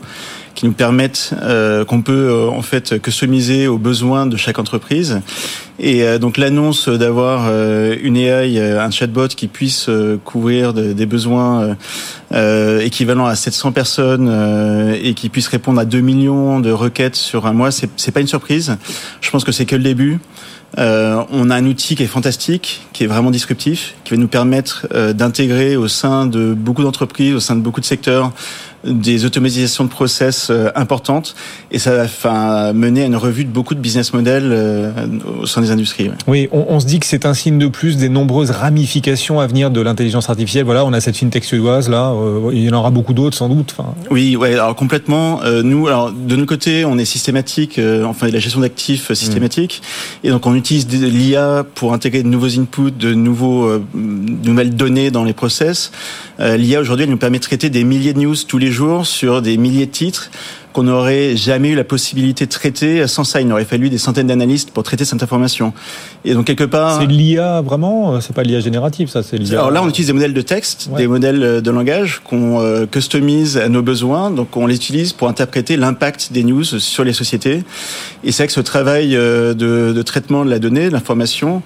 [0.54, 5.20] qui nous permettent euh, qu'on peut euh, en fait customiser aux besoins de chaque entreprise.
[5.78, 7.50] Et euh, donc l'annonce d'avoir
[8.02, 9.88] une AI, un chatbot qui puisse
[10.24, 11.76] couvrir des besoins
[12.32, 17.52] équivalents à 700 personnes et qui puisse répondre à 2 millions de requêtes sur un
[17.52, 18.76] mois, c'est pas une surprise.
[19.20, 20.18] Je pense que c'est que le début.
[20.78, 24.28] Euh, on a un outil qui est fantastique, qui est vraiment disruptif, qui va nous
[24.28, 28.32] permettre euh, d'intégrer au sein de beaucoup d'entreprises, au sein de beaucoup de secteurs,
[28.84, 31.34] des automatisations de process euh, importantes
[31.70, 34.90] et ça va enfin, mener à une revue de beaucoup de business models euh,
[35.40, 36.10] au sein des industries.
[36.26, 39.46] Oui, on, on, se dit que c'est un signe de plus des nombreuses ramifications à
[39.46, 40.64] venir de l'intelligence artificielle.
[40.64, 43.48] Voilà, on a cette fintech suédoise là, euh, il y en aura beaucoup d'autres sans
[43.48, 43.74] doute.
[43.78, 43.90] Enfin...
[44.10, 45.40] Oui, ouais, alors complètement.
[45.62, 50.26] nous, alors de notre côté, on est systématique, enfin la gestion d'actifs systématique, mmh.
[50.26, 55.10] et donc on utilise l'IA pour intégrer de nouveaux inputs, de nouveaux, de nouvelles données
[55.10, 55.92] dans les process.
[56.38, 58.69] L'IA aujourd'hui, elle nous permet de traiter des milliers de news tous les
[59.04, 60.30] sur des milliers de titres
[60.72, 63.06] qu'on n'aurait jamais eu la possibilité de traiter.
[63.06, 65.72] Sans ça, il aurait fallu des centaines d'analystes pour traiter cette information.
[66.24, 68.20] Et donc quelque part, c'est l'IA vraiment.
[68.20, 69.22] C'est pas l'IA générative, ça.
[69.22, 69.58] C'est l'IA.
[69.58, 70.98] Alors là, on utilise des modèles de texte, ouais.
[70.98, 74.30] des modèles de langage qu'on euh, customise à nos besoins.
[74.30, 77.62] Donc on les utilise pour interpréter l'impact des news sur les sociétés.
[78.24, 81.62] Et c'est vrai que ce travail euh, de, de, traitement de la donnée, de l'information,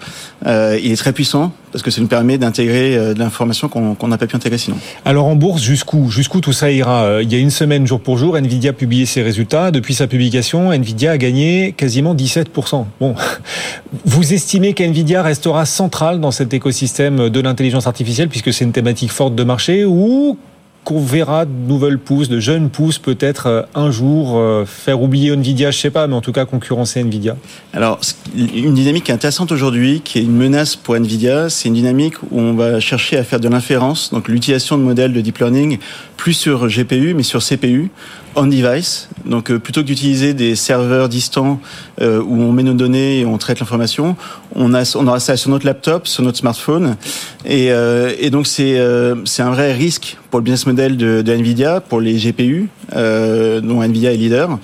[0.47, 4.09] euh, il est très puissant parce que ça nous permet d'intégrer euh, de l'information qu'on
[4.09, 4.77] n'a pas pu intégrer sinon.
[5.05, 6.11] Alors en bourse, jusqu'où?
[6.11, 7.23] Jusqu'où tout ça ira?
[7.23, 9.73] Il y a une semaine, jour pour jour, Nvidia publié ses résultats.
[9.73, 12.85] Depuis sa publication, Nvidia a gagné quasiment 17%.
[13.01, 13.17] Bon,
[14.05, 19.11] vous estimez qu'Nvidia restera centrale dans cet écosystème de l'intelligence artificielle puisque c'est une thématique
[19.11, 20.39] forte de marché ou
[20.85, 25.33] qu'on verra de nouvelles pousses, de jeunes pousses peut-être euh, un jour euh, faire oublier
[25.33, 27.37] Nvidia, je sais pas, mais en tout cas concurrencer Nvidia
[27.73, 27.99] Alors,
[28.37, 32.53] une dynamique intéressante aujourd'hui, qui est une menace pour Nvidia, c'est une dynamique où on
[32.53, 35.79] va chercher à faire de l'inférence, donc l'utilisation de modèles de deep learning,
[36.17, 37.91] plus sur GPU, mais sur CPU,
[38.37, 39.09] on device.
[39.25, 41.61] Donc euh, plutôt que d'utiliser des serveurs distants
[42.01, 44.17] euh, où on met nos données et on traite l'information,
[44.55, 46.97] on, a, on aura ça sur notre laptop, sur notre smartphone.
[47.45, 51.23] Et, euh, et donc c'est euh, c'est un vrai risque pour le business model de,
[51.23, 54.59] de Nvidia, pour les GPU, euh, dont Nvidia est leader.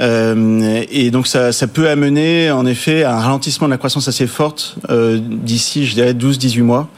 [0.00, 4.08] Euh, et donc ça, ça, peut amener en effet à un ralentissement de la croissance
[4.08, 6.88] assez forte d'ici, je dirais, 12-18 mois.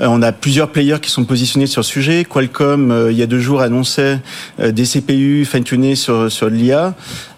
[0.00, 2.24] Euh, on a plusieurs players qui sont positionnés sur le sujet.
[2.24, 4.20] Qualcomm, euh, il y a deux jours, annonçait
[4.58, 6.94] euh, des CPU fine-tunés sur, sur l'IA.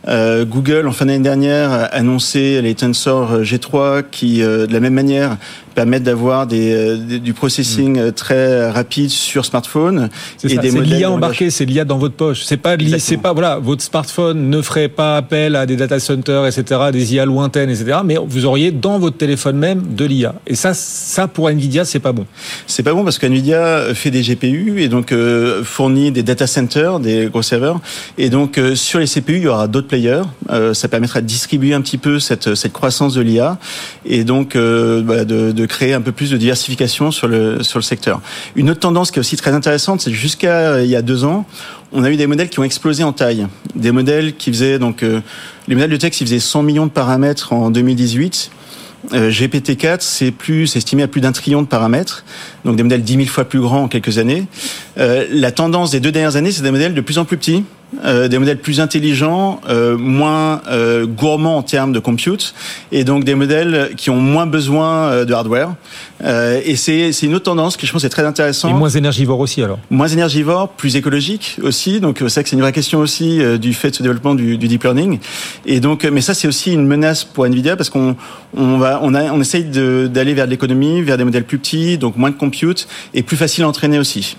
[0.09, 4.81] Euh, Google, en fin d'année dernière, a annoncé les Tensor G3 qui, euh, de la
[4.81, 5.37] même manière,
[5.75, 10.11] permettent d'avoir des, des, du processing très rapide sur smartphone.
[10.37, 12.43] C'est l'IA embarqué, c'est l'IA dans votre poche.
[12.45, 16.47] C'est pas c'est pas voilà, votre smartphone ne ferait pas appel à des data centers,
[16.47, 17.99] etc., des IA lointaines, etc.
[18.05, 20.35] Mais vous auriez dans votre téléphone même de l'IA.
[20.47, 22.27] Et ça, ça pour Nvidia, c'est pas bon.
[22.67, 27.01] C'est pas bon parce qu'Nvidia fait des GPU et donc euh, fournit des data centers,
[27.01, 27.81] des gros serveurs.
[28.19, 30.23] Et donc euh, sur les CPU, il y aura d'autres players.
[30.51, 33.59] Euh, ça permettra de distribuer un petit peu cette, cette croissance de l'IA
[34.05, 37.83] et donc bah, de, de, créer un peu plus de diversification sur le, sur le
[37.83, 38.21] secteur.
[38.57, 41.47] Une autre tendance qui est aussi très intéressante, c'est jusqu'à il y a deux ans,
[41.93, 43.47] on a eu des modèles qui ont explosé en taille.
[43.75, 47.53] Des modèles qui faisaient donc les modèles de texte qui faisaient 100 millions de paramètres
[47.53, 48.62] en 2018 euh,
[49.11, 52.25] GPT-4, c'est plus, estimé à plus d'un trillion de paramètres,
[52.65, 54.47] donc des modèles 10 000 fois plus grands en quelques années.
[54.99, 57.65] Euh, la tendance des deux dernières années, c'est des modèles de plus en plus petits,
[58.05, 62.55] euh, des modèles plus intelligents, euh, moins euh, gourmands en termes de compute,
[62.91, 65.75] et donc des modèles qui ont moins besoin euh, de hardware.
[66.65, 68.71] et c'est une autre tendance qui, je pense, est très intéressante.
[68.71, 72.01] Et moins énergivore aussi, alors Moins énergivore, plus écologique aussi.
[72.01, 74.57] Donc, c'est vrai que c'est une vraie question aussi du fait de ce développement du,
[74.57, 75.19] du deep learning.
[75.67, 78.17] Et donc, mais ça, c'est aussi une menace pour Nvidia parce qu'on
[78.57, 81.99] on va, on, a, on essaye d'aller vers de l'économie, vers des modèles plus petits,
[81.99, 82.52] donc moins de compute
[83.15, 84.37] et plus facile à entraîner aussi.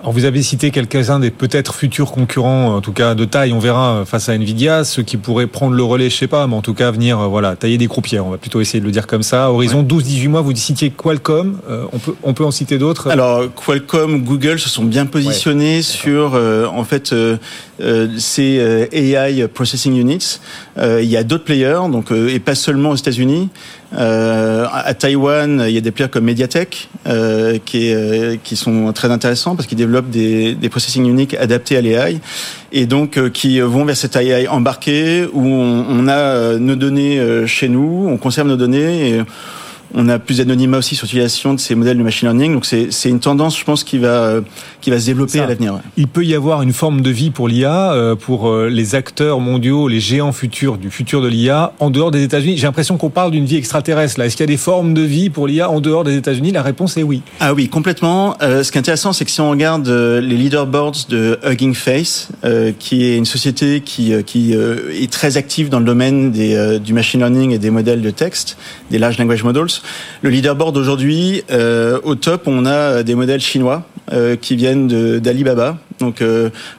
[0.00, 3.58] Alors vous avez cité quelques-uns des peut-être futurs concurrents, en tout cas de taille, on
[3.58, 6.62] verra face à Nvidia, ceux qui pourraient prendre le relais, je sais pas, mais en
[6.62, 8.24] tout cas venir voilà tailler des croupières.
[8.24, 9.50] On va plutôt essayer de le dire comme ça.
[9.50, 10.02] Horizon ouais.
[10.02, 11.58] 12-18 mois, vous citiez Qualcomm.
[11.68, 13.10] Euh, on peut on peut en citer d'autres?
[13.10, 17.36] Alors Qualcomm, Google se sont bien positionnés ouais, sur euh, en fait euh,
[18.16, 20.40] ces AI processing units.
[20.78, 23.50] il y a d'autres players, donc et pas seulement aux États-Unis.
[23.92, 28.92] Euh, à Taïwan, il y a des players comme Mediatek euh, qui, est, qui sont
[28.92, 32.20] très intéressants parce qu'ils développent des, des processing uniques adaptés à l'AI
[32.70, 37.46] et donc euh, qui vont vers cette AI embarquée où on, on a nos données
[37.46, 39.22] chez nous, on conserve nos données et
[39.94, 42.54] On a plus d'anonymat aussi sur l'utilisation de ces modèles de machine learning.
[42.54, 44.40] Donc c'est une tendance, je pense, qui va
[44.80, 45.74] qui va se développer à l'avenir.
[45.74, 45.80] Ouais.
[45.96, 50.00] Il peut y avoir une forme de vie pour l'IA, pour les acteurs mondiaux, les
[50.00, 52.56] géants futurs du futur de l'IA en dehors des États-Unis.
[52.56, 54.18] J'ai l'impression qu'on parle d'une vie extraterrestre.
[54.18, 56.52] Là, est-ce qu'il y a des formes de vie pour l'IA en dehors des États-Unis?
[56.52, 57.22] La réponse est oui.
[57.40, 58.36] Ah oui, complètement.
[58.42, 61.74] Euh, ce qui est intéressant, c'est que si on regarde euh, les leaderboards de Hugging
[61.74, 66.30] Face, euh, qui est une société qui, euh, qui est très active dans le domaine
[66.30, 68.56] des, du machine learning et des modèles de texte,
[68.90, 69.79] des large language models,
[70.22, 71.42] le leaderboard aujourd'hui,
[72.02, 73.82] au top, on a des modèles chinois
[74.40, 74.88] qui viennent
[75.18, 76.22] d'Alibaba, donc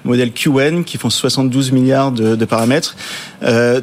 [0.03, 2.95] modèle QN, qui font 72 milliards de, de paramètres.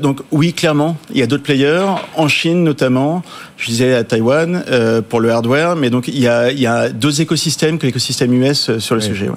[0.00, 3.22] donc oui, clairement, il y a d'autres players, en Chine notamment,
[3.56, 4.62] je disais à Taïwan
[5.08, 8.32] pour le hardware, mais donc il y a, il y a deux écosystèmes que l'écosystème
[8.34, 9.28] US euh, sur le sujet.
[9.28, 9.36] Ouais.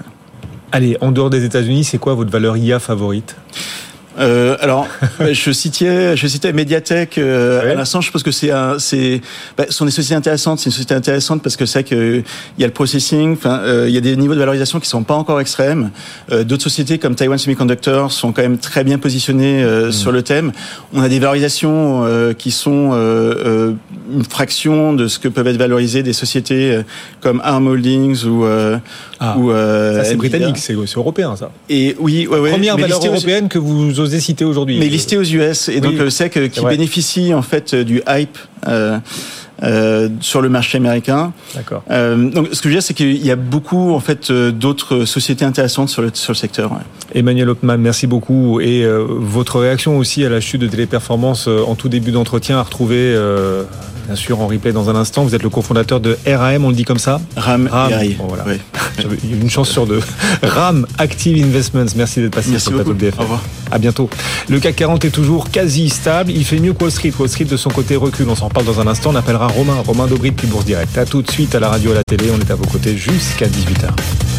[0.72, 3.36] Allez, en dehors des États-Unis, c'est quoi votre valeur IA favorite?
[4.20, 4.88] Euh, alors,
[5.32, 8.02] je citais, je citais Mediatek euh, à l'instant.
[8.02, 9.22] Je pense que c'est un, c'est,
[9.58, 10.60] bah, sont des sociétés intéressantes.
[10.60, 12.24] C'est une société intéressante parce que c'est que
[12.58, 13.34] il y a le processing.
[13.34, 15.92] Enfin, euh, il y a des niveaux de valorisation qui sont pas encore extrêmes.
[16.32, 19.92] Euh, d'autres sociétés comme Taiwan Semiconductor sont quand même très bien positionnées euh, mm.
[19.92, 20.52] sur le thème.
[20.94, 26.04] On a des valorisations euh, qui sont une fraction de ce que peuvent être valorisées
[26.04, 26.82] des sociétés
[27.22, 28.46] comme Arm Holdings ou
[29.24, 29.36] ah,
[29.96, 31.52] ça c'est britannique, c'est européen ça.
[31.70, 34.80] Et oui, ouais, ouais, première valeur européenne que vous osez citer aujourd'hui.
[34.80, 38.38] Mais listé aux US et donc oui, SEC qui bénéficie en fait du hype.
[38.68, 38.98] Euh,
[39.64, 41.34] euh, sur le marché américain.
[41.54, 41.84] D'accord.
[41.92, 44.52] Euh, donc, ce que je veux dire, c'est qu'il y a beaucoup en fait euh,
[44.52, 46.72] d'autres sociétés intéressantes sur le sur le secteur.
[46.72, 46.80] Ouais.
[47.14, 51.64] Emmanuel Hopman, merci beaucoup et euh, votre réaction aussi à la chute de Téléperformance euh,
[51.64, 53.16] en tout début d'entretien à retrouver
[54.06, 55.24] bien sûr en replay dans un instant.
[55.24, 57.68] Vous êtes le cofondateur de RAM, on le dit comme ça RAM.
[57.72, 57.92] RAM.
[58.18, 58.46] Bon, voilà.
[58.48, 59.18] Oui.
[59.24, 60.02] une chance sur deux.
[60.44, 61.86] RAM Active Investments.
[61.96, 63.20] Merci d'être passé merci sur le plateau de BFM.
[63.20, 63.42] Au revoir.
[63.72, 64.10] À bientôt.
[64.50, 66.32] Le CAC 40 est toujours quasi stable.
[66.32, 67.14] Il fait mieux que Wall Street.
[67.18, 68.28] Wall Street de son côté recule.
[68.30, 69.12] On s'en reparle dans un instant.
[69.12, 70.98] On appellera Romain, Romain Dobry depuis Bourse Direct.
[70.98, 72.26] À tout de suite à la radio, à la télé.
[72.36, 74.31] On est à vos côtés jusqu'à 18h.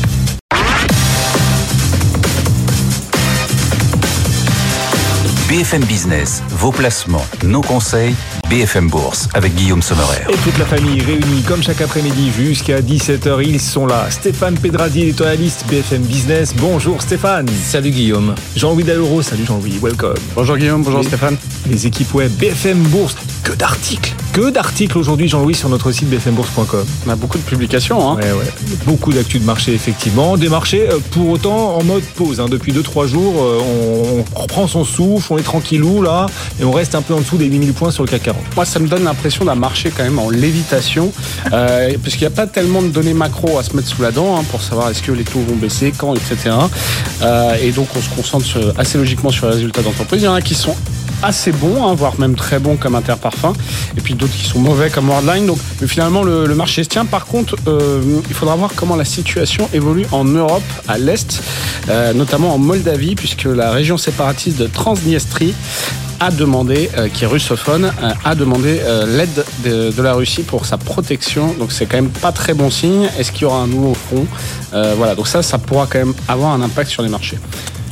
[5.53, 8.15] BFM Business, vos placements, nos conseils,
[8.49, 10.23] BFM Bourse avec Guillaume Sommerer.
[10.31, 14.11] Et toute la famille réunie comme chaque après-midi jusqu'à 17h, ils sont là.
[14.11, 16.55] Stéphane Pedradi, éditorialiste BFM Business.
[16.57, 17.47] Bonjour Stéphane.
[17.65, 18.35] Salut Guillaume.
[18.57, 20.17] Jean-Louis Dalleuro, salut Jean-Louis, welcome.
[20.35, 21.37] Bonjour Guillaume, bonjour les, Stéphane.
[21.69, 26.87] Les équipes web BFM Bourse, que d'articles que d'articles aujourd'hui, Jean-Louis, sur notre site bfmbourse.com.
[27.07, 28.11] On a beaucoup de publications.
[28.11, 28.17] Hein.
[28.17, 28.51] Ouais, ouais.
[28.87, 30.39] Beaucoup d'actu de marché, effectivement.
[30.39, 32.41] Des marchés, pour autant, en mode pause.
[32.41, 32.47] Hein.
[32.49, 36.27] Depuis 2-3 jours, on, on reprend son souffle, on tranquillou, là,
[36.61, 38.43] et on reste un peu en dessous des 8000 points sur le CAC 40.
[38.57, 41.13] Moi, ça me donne l'impression d'un marché quand même en lévitation,
[41.53, 44.37] euh, puisqu'il n'y a pas tellement de données macro à se mettre sous la dent
[44.37, 46.55] hein, pour savoir est-ce que les taux vont baisser, quand, etc.
[47.23, 50.23] Euh, et donc, on se concentre assez logiquement sur les résultats d'entreprise.
[50.23, 50.77] Il y en a qui sont
[51.23, 53.53] assez bons, hein, voire même très bons comme Interparfum,
[53.97, 55.47] et puis d'autres qui sont mauvais comme Worldline.
[55.47, 57.05] Donc finalement, le, le, marché se tient.
[57.05, 61.43] Par contre, euh, il faudra voir comment la situation évolue en Europe, à l'Est,
[61.89, 65.55] euh, notamment en Moldavie, puisque la région séparatiste de Transnistrie
[66.23, 70.45] a demandé, euh, qui est russophone, euh, a demandé euh, l'aide de, de, la Russie
[70.45, 71.53] pour sa protection.
[71.59, 73.09] Donc c'est quand même pas très bon signe.
[73.19, 74.27] Est-ce qu'il y aura un nouveau front?
[74.97, 77.39] Voilà, donc ça, ça pourra quand même avoir un impact sur les marchés.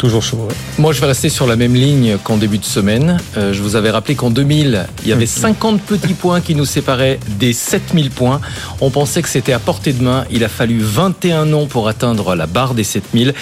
[0.01, 0.39] Toujours chaud.
[0.49, 0.55] Ouais.
[0.79, 3.19] Moi, je vais rester sur la même ligne qu'en début de semaine.
[3.37, 6.65] Euh, je vous avais rappelé qu'en 2000, il y avait 50 petits points qui nous
[6.65, 8.41] séparaient des 7000 points.
[8.81, 10.25] On pensait que c'était à portée de main.
[10.31, 13.35] Il a fallu 21 ans pour atteindre la barre des 7000.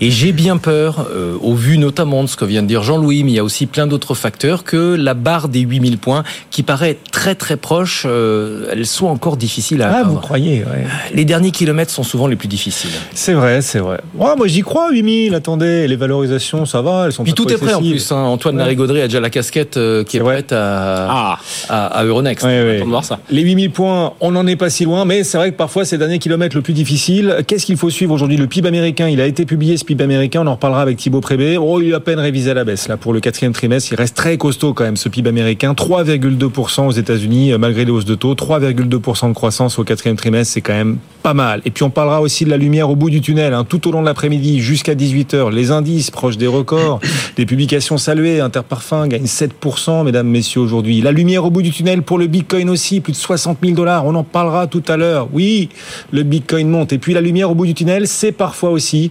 [0.00, 3.24] Et j'ai bien peur, euh, au vu notamment de ce que vient de dire Jean-Louis,
[3.24, 6.22] mais il y a aussi plein d'autres facteurs, que la barre des 8000 points,
[6.52, 10.12] qui paraît très très proche, euh, elle soit encore difficile à ah, atteindre.
[10.12, 10.86] vous croyez ouais.
[11.12, 12.90] Les derniers kilomètres sont souvent les plus difficiles.
[13.14, 13.98] C'est vrai, c'est vrai.
[14.14, 15.34] Moi, j'y crois, 8000.
[15.34, 18.08] Attendez, les valorisations, ça va, elles sont Puis pas tout est prêt en excessives.
[18.08, 18.12] plus.
[18.12, 18.22] Hein.
[18.22, 18.62] Antoine ouais.
[18.62, 21.38] Larigauderie a déjà la casquette euh, qui est, est prête à, ah.
[21.68, 22.44] à, à, Euronext.
[22.44, 22.78] Ouais, ouais.
[22.82, 23.18] On va voir ça.
[23.30, 25.96] Les 8000 points, on n'en est pas si loin, mais c'est vrai que parfois c'est
[25.96, 27.38] le dernier kilomètre le plus difficile.
[27.46, 28.36] Qu'est-ce qu'il faut suivre aujourd'hui?
[28.36, 31.20] Le PIB américain, il a été publié ce PIB américain, on en reparlera avec Thibaut
[31.20, 31.56] Prébé.
[31.58, 33.92] Oh, il est à peine révisé à la baisse là pour le quatrième trimestre.
[33.92, 38.04] Il reste très costaud quand même ce PIB américain, 3,2% aux États-Unis malgré les hausses
[38.04, 41.62] de taux, 3,2% de croissance au quatrième trimestre, c'est quand même pas mal.
[41.64, 43.92] Et puis on parlera aussi de la lumière au bout du tunnel, hein, tout au
[43.92, 45.50] long de l'après-midi jusqu'à 18h.
[45.50, 47.00] Les indices proches des records,
[47.36, 48.40] des publications saluées.
[48.40, 51.00] Interparfum gagne 7%, mesdames, messieurs, aujourd'hui.
[51.00, 54.06] La lumière au bout du tunnel pour le Bitcoin aussi, plus de 60 000 dollars.
[54.06, 55.28] On en parlera tout à l'heure.
[55.32, 55.68] Oui,
[56.12, 56.92] le Bitcoin monte.
[56.92, 59.10] Et puis la lumière au bout du tunnel, c'est parfois aussi,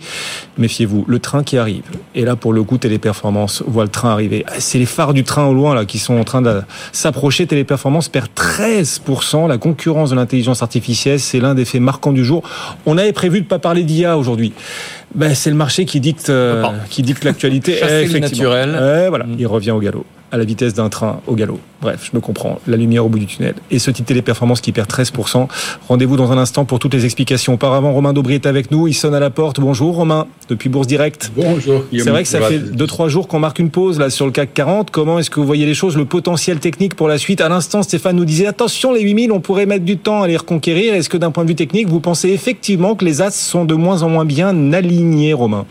[0.57, 1.83] méfiez-vous, le train qui arrive.
[2.15, 4.45] Et là, pour le coup, Téléperformance voit le train arriver.
[4.59, 7.47] C'est les phares du train au loin là qui sont en train de s'approcher.
[7.47, 9.47] Téléperformance perd 13%.
[9.47, 12.43] La concurrence de l'intelligence artificielle, c'est l'un des faits marquants du jour.
[12.85, 14.53] On avait prévu de pas parler d'IA aujourd'hui.
[15.15, 17.79] Ben, c'est le marché qui dicte, euh, qui dicte l'actualité.
[18.19, 18.69] naturel.
[19.05, 20.05] Eh, voilà, il revient au galop.
[20.33, 21.59] À la vitesse d'un train au galop.
[21.79, 23.53] Bref, je me comprends, la lumière au bout du tunnel.
[23.69, 25.47] Et ce titre téléperformance qui perd 13%.
[25.87, 27.53] Rendez-vous dans un instant pour toutes les explications.
[27.53, 29.59] Auparavant, Romain Daubry est avec nous, il sonne à la porte.
[29.59, 31.31] Bonjour Romain, depuis Bourse Direct.
[31.35, 31.83] Bonjour.
[31.91, 34.55] C'est vrai que ça fait 2-3 jours qu'on marque une pause là sur le CAC
[34.55, 34.89] 40.
[34.89, 37.39] Comment est-ce que vous voyez les choses, le potentiel technique pour la suite?
[37.39, 40.37] À l'instant, Stéphane nous disait, attention, les 8000, on pourrait mettre du temps à les
[40.37, 40.95] reconquérir.
[40.95, 43.75] Est-ce que d'un point de vue technique, vous pensez effectivement que les As sont de
[43.75, 45.67] moins en moins bien alignés, Romain?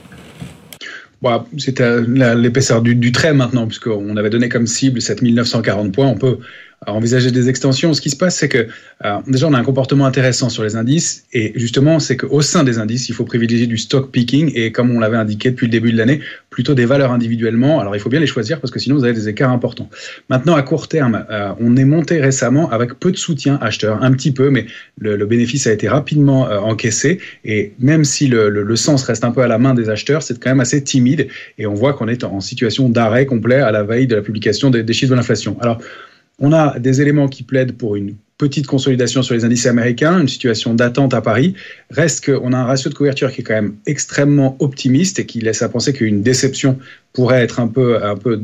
[1.23, 6.09] Bon, c'était l'épaisseur du, du, trait maintenant, puisqu'on avait donné comme cible 7940 points.
[6.09, 6.39] On peut
[6.87, 7.95] envisager des extensions.
[7.95, 8.67] Ce qui se passe, c'est que
[9.05, 12.65] euh, déjà on a un comportement intéressant sur les indices, et justement, c'est qu'au sein
[12.65, 15.73] des indices, il faut privilégier du stock picking, et comme on l'avait indiqué depuis le
[15.73, 17.81] début de l'année, plutôt des valeurs individuellement.
[17.81, 19.89] Alors il faut bien les choisir parce que sinon vous avez des écarts importants.
[20.29, 24.13] Maintenant, à court terme, euh, on est monté récemment avec peu de soutien acheteur, un
[24.13, 24.67] petit peu, mais
[24.99, 29.03] le, le bénéfice a été rapidement euh, encaissé, et même si le, le, le, sens
[29.05, 31.75] reste un peu à la main des acheteurs, c'est quand même assez timide, et on
[31.75, 34.93] voit qu'on est en situation d'arrêt complet à la veille de la publication des, des
[34.93, 35.57] chiffres de l'inflation.
[35.61, 35.79] Alors
[36.43, 40.27] on a des éléments qui plaident pour une petite consolidation sur les indices américains, une
[40.27, 41.55] situation d'attente à Paris.
[41.91, 45.41] Reste qu'on a un ratio de couverture qui est quand même extrêmement optimiste et qui
[45.41, 46.77] laisse à penser qu'une déception
[47.13, 48.01] pourrait être un peu,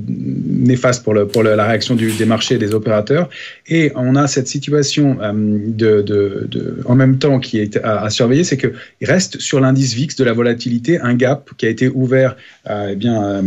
[0.06, 3.28] néfaste pour, la réaction des marchés et des opérateurs.
[3.66, 8.72] Et on a cette situation euh, en même temps qui est à, surveiller, c'est qu'il
[9.02, 12.36] reste sur l'indice VIX de la volatilité un gap qui a été ouvert
[12.70, 13.42] euh, eh euh,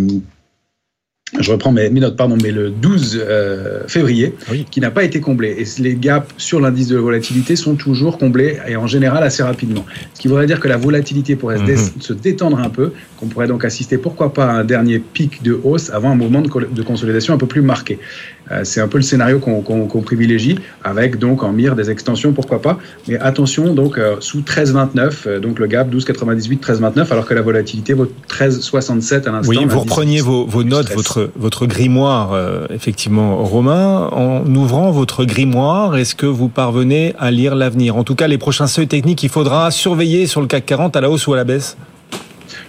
[1.39, 4.65] je reprends mes, mes, notes, pardon, mais le 12 euh, février, oui.
[4.69, 5.55] qui n'a pas été comblé.
[5.57, 9.85] Et les gaps sur l'indice de volatilité sont toujours comblés et en général assez rapidement.
[10.13, 12.01] Ce qui voudrait dire que la volatilité pourrait mm -hmm.
[12.01, 15.53] se détendre un peu, qu'on pourrait donc assister, pourquoi pas, à un dernier pic de
[15.63, 17.99] hausse avant un mouvement de, de consolidation un peu plus marqué.
[18.51, 21.89] Euh, C'est un peu le scénario qu'on qu qu privilégie, avec donc en mire des
[21.89, 22.77] extensions, pourquoi pas.
[23.07, 27.41] Mais attention, donc euh, sous 13,29, euh, donc le gap 12,98, 13,29, alors que la
[27.41, 29.49] volatilité vaut 13,67 à l'instant.
[29.49, 34.09] Oui, vous repreniez vos, vos notes, votre, votre grimoire, euh, effectivement, Romain.
[34.11, 37.95] En ouvrant votre grimoire, est-ce que vous parvenez à lire l'avenir?
[37.95, 41.01] En tout cas, les prochains seuils techniques, il faudra surveiller sur le CAC 40 à
[41.01, 41.77] la hausse ou à la baisse?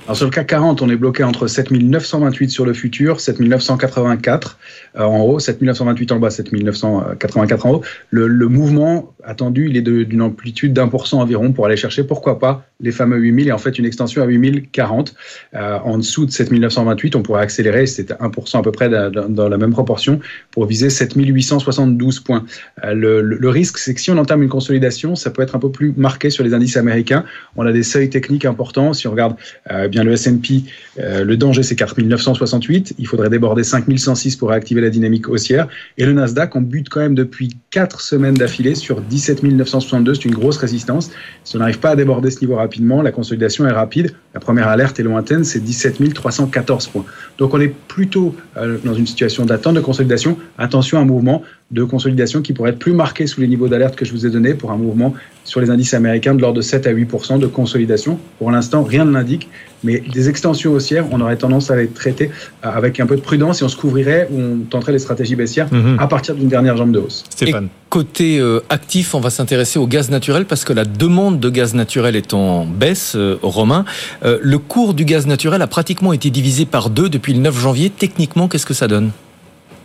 [0.04, 4.58] Alors sur le CAC 40, on est bloqué entre 7928 sur le futur, 7984
[4.96, 7.82] euh, en haut, 7928 en bas, 7984 en haut.
[8.10, 12.04] Le, le mouvement attendu, il est d'une amplitude d'un pour cent environ pour aller chercher,
[12.04, 15.14] pourquoi pas, les fameux 8000 et en fait une extension à 8040.
[15.54, 19.58] Euh, en dessous de 7928, on pourrait accélérer, c'était 1% à peu près dans, la
[19.58, 22.44] même proportion, pour viser 7872 points.
[22.84, 25.70] Euh, le, risque, c'est que si on entame une consolidation, ça peut être un peu
[25.70, 27.24] plus marqué sur les indices américains.
[27.56, 28.92] On a des seuils techniques importants.
[28.92, 29.36] Si on regarde
[29.70, 30.64] euh, bien le S&P,
[30.98, 35.68] euh, le danger c'est 4968, il faudrait déborder 5106 pour réactiver la dynamique haussière.
[35.98, 40.24] Et le Nasdaq, on bute quand même depuis 4 semaines d'affilée sur 17 962, c'est
[40.24, 41.10] une grosse résistance.
[41.44, 44.14] Si on n'arrive pas à déborder ce niveau rapidement, la consolidation est rapide.
[44.32, 47.04] La première alerte est lointaine, c'est 17 314 points.
[47.36, 50.38] Donc on est plutôt euh, dans une situation d'attente de consolidation.
[50.56, 51.42] Attention à un mouvement
[51.72, 54.30] de consolidation qui pourrait être plus marqué sous les niveaux d'alerte que je vous ai
[54.30, 57.46] donnés pour un mouvement sur les indices américains de l'ordre de 7 à 8% de
[57.46, 58.18] consolidation.
[58.38, 59.48] Pour l'instant, rien ne l'indique,
[59.82, 62.30] mais des extensions haussières, on aurait tendance à les traiter
[62.62, 65.72] avec un peu de prudence et on se couvrirait ou on tenterait les stratégies baissières
[65.72, 65.96] mmh.
[65.98, 67.24] à partir d'une dernière jambe de hausse.
[67.30, 67.64] Stéphane.
[67.64, 71.50] Et côté euh, actif, on va s'intéresser au gaz naturel parce que la demande de
[71.50, 73.84] gaz naturel est en baisse, euh, Romain.
[74.24, 77.58] Euh, le cours du gaz naturel a pratiquement été divisé par deux depuis le 9
[77.58, 77.90] janvier.
[77.90, 79.10] Techniquement, qu'est-ce que ça donne?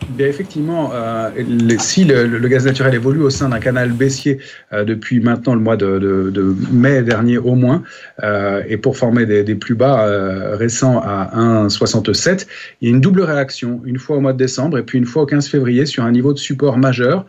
[0.08, 1.30] Bien, effectivement, euh,
[1.78, 4.38] si le, gaz naturel évolue au sein d'un canal baissier
[4.72, 7.82] euh, depuis maintenant le mois de mai dernier au moins,
[8.22, 11.30] euh, et pour former des, des plus bas euh, récents à
[11.66, 12.46] 1,67,
[12.80, 15.04] il y a une double réaction, une fois au mois de décembre et puis une
[15.04, 17.26] fois au 15 février sur un niveau de support majeur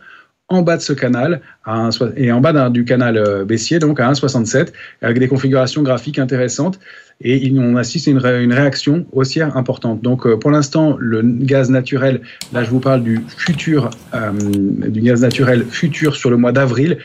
[0.50, 4.00] en bas de ce canal à 1, et en bas du canal euh, baissier, donc
[4.00, 6.78] à 1,67, avec des configurations graphiques intéressantes
[7.22, 10.00] et on assiste à une, ré, une réaction haussière importante.
[10.02, 15.00] Donc euh, pour l'instant, le gaz naturel, là je vous parle du futur, euh, du
[15.00, 16.98] gaz naturel futur sur le mois d'avril,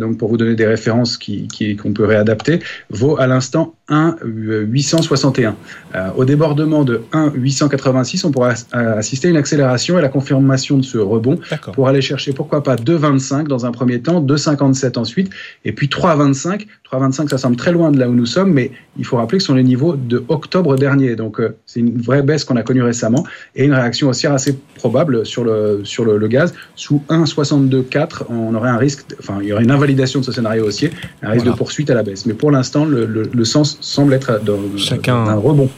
[0.00, 2.60] donc pour vous donner des références qui, qui, qu'on peut réadapter,
[2.90, 5.54] vaut à l'instant 1,861.
[5.94, 10.82] Euh, au débordement de 1,886, on pourra assister à une accélération et la confirmation de
[10.82, 11.38] ce rebond
[11.72, 15.30] pour aller chercher, pourquoi pas, 2,25 dans un premier temps, 2,57 ensuite,
[15.64, 16.66] et puis 3,25.
[16.90, 19.42] 3,25, ça semble très loin de là où nous sommes, mais il faut rappeler que
[19.42, 21.16] ce sont les niveaux de octobre dernier.
[21.16, 24.58] Donc euh, c'est une vraie baisse qu'on a connue récemment et une réaction haussière assez
[24.76, 26.54] probable sur le, sur le, le gaz.
[26.74, 30.64] Sous 1,62,4, on aurait un risque, enfin, il y aurait une invalidation de ce scénario
[30.64, 31.52] haussier, un risque voilà.
[31.52, 32.24] de poursuite à la baisse.
[32.24, 35.68] Mais pour l'instant, le, le, le, sens semble être d'un rebond.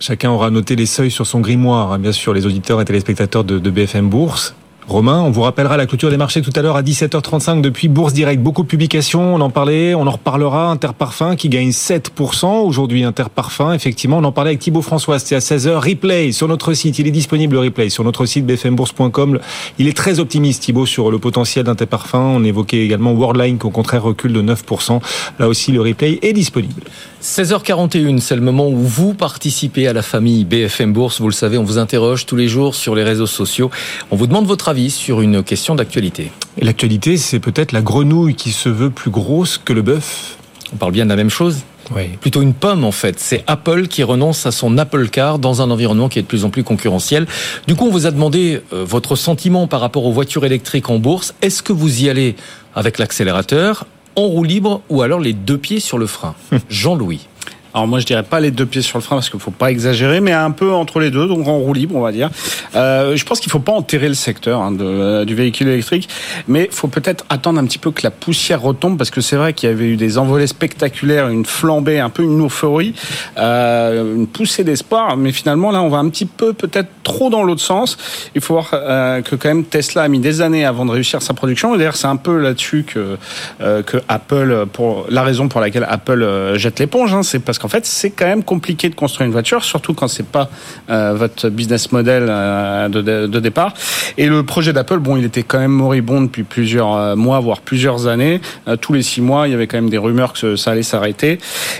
[0.00, 3.44] Chacun aura noté les seuils sur son grimoire, hein, bien sûr, les auditeurs et téléspectateurs
[3.44, 4.56] de, de BFM Bourse.
[4.88, 8.12] Romain, on vous rappellera la clôture des marchés tout à l'heure à 17h35 depuis Bourse
[8.12, 8.40] Direct.
[8.40, 10.70] Beaucoup de publications, on en parlait, on en reparlera.
[10.70, 13.02] Interparfum qui gagne 7% aujourd'hui.
[13.02, 15.18] Interparfum, effectivement, on en parlait avec Thibaut François.
[15.18, 15.74] C'était à 16h.
[15.74, 17.00] Replay sur notre site.
[17.00, 19.40] Il est disponible le replay sur notre site bfmbourse.com.
[19.80, 22.36] Il est très optimiste, Thibaut, sur le potentiel d'Interparfum.
[22.36, 25.00] On évoquait également Worldline qui au contraire recule de 9%.
[25.40, 26.82] Là aussi, le replay est disponible.
[27.26, 31.20] 16h41, c'est le moment où vous participez à la famille BFM Bourse.
[31.20, 33.68] Vous le savez, on vous interroge tous les jours sur les réseaux sociaux.
[34.12, 36.30] On vous demande votre avis sur une question d'actualité.
[36.62, 40.36] L'actualité, c'est peut-être la grenouille qui se veut plus grosse que le bœuf.
[40.72, 42.10] On parle bien de la même chose Oui.
[42.20, 43.18] Plutôt une pomme en fait.
[43.18, 46.44] C'est Apple qui renonce à son Apple Car dans un environnement qui est de plus
[46.44, 47.26] en plus concurrentiel.
[47.66, 51.00] Du coup, on vous a demandé euh, votre sentiment par rapport aux voitures électriques en
[51.00, 51.34] bourse.
[51.42, 52.36] Est-ce que vous y allez
[52.76, 53.84] avec l'accélérateur,
[54.16, 56.34] en roue libre ou alors les deux pieds sur le frein
[56.68, 57.28] Jean-Louis.
[57.76, 59.70] Alors moi je dirais pas les deux pieds sur le frein parce qu'il faut pas
[59.70, 62.30] exagérer, mais un peu entre les deux, donc en roue libre on va dire.
[62.74, 66.08] Euh, je pense qu'il faut pas enterrer le secteur hein, de, euh, du véhicule électrique,
[66.48, 69.52] mais faut peut-être attendre un petit peu que la poussière retombe parce que c'est vrai
[69.52, 72.94] qu'il y avait eu des envolées spectaculaires, une flambée, un peu une euphorie,
[73.36, 77.42] euh, une poussée d'espoir, mais finalement là on va un petit peu peut-être trop dans
[77.42, 77.98] l'autre sens.
[78.34, 81.20] Il faut voir euh, que quand même Tesla a mis des années avant de réussir
[81.20, 81.76] sa production.
[81.76, 83.18] D'ailleurs c'est un peu là-dessus que
[83.60, 87.65] euh, que Apple, pour la raison pour laquelle Apple jette l'éponge, hein, c'est parce qu'en
[87.68, 90.48] fait, c'est quand même compliqué de construire une voiture, surtout quand c'est pas
[90.90, 93.74] euh, votre business model euh, de, départ.
[94.18, 97.60] Et le projet d'Apple, bon, il était quand même moribond depuis plusieurs euh, mois, voire
[97.60, 98.40] plusieurs années.
[98.80, 101.38] Tous les six mois, il y avait quand même des rumeurs que ça allait s'arrêter.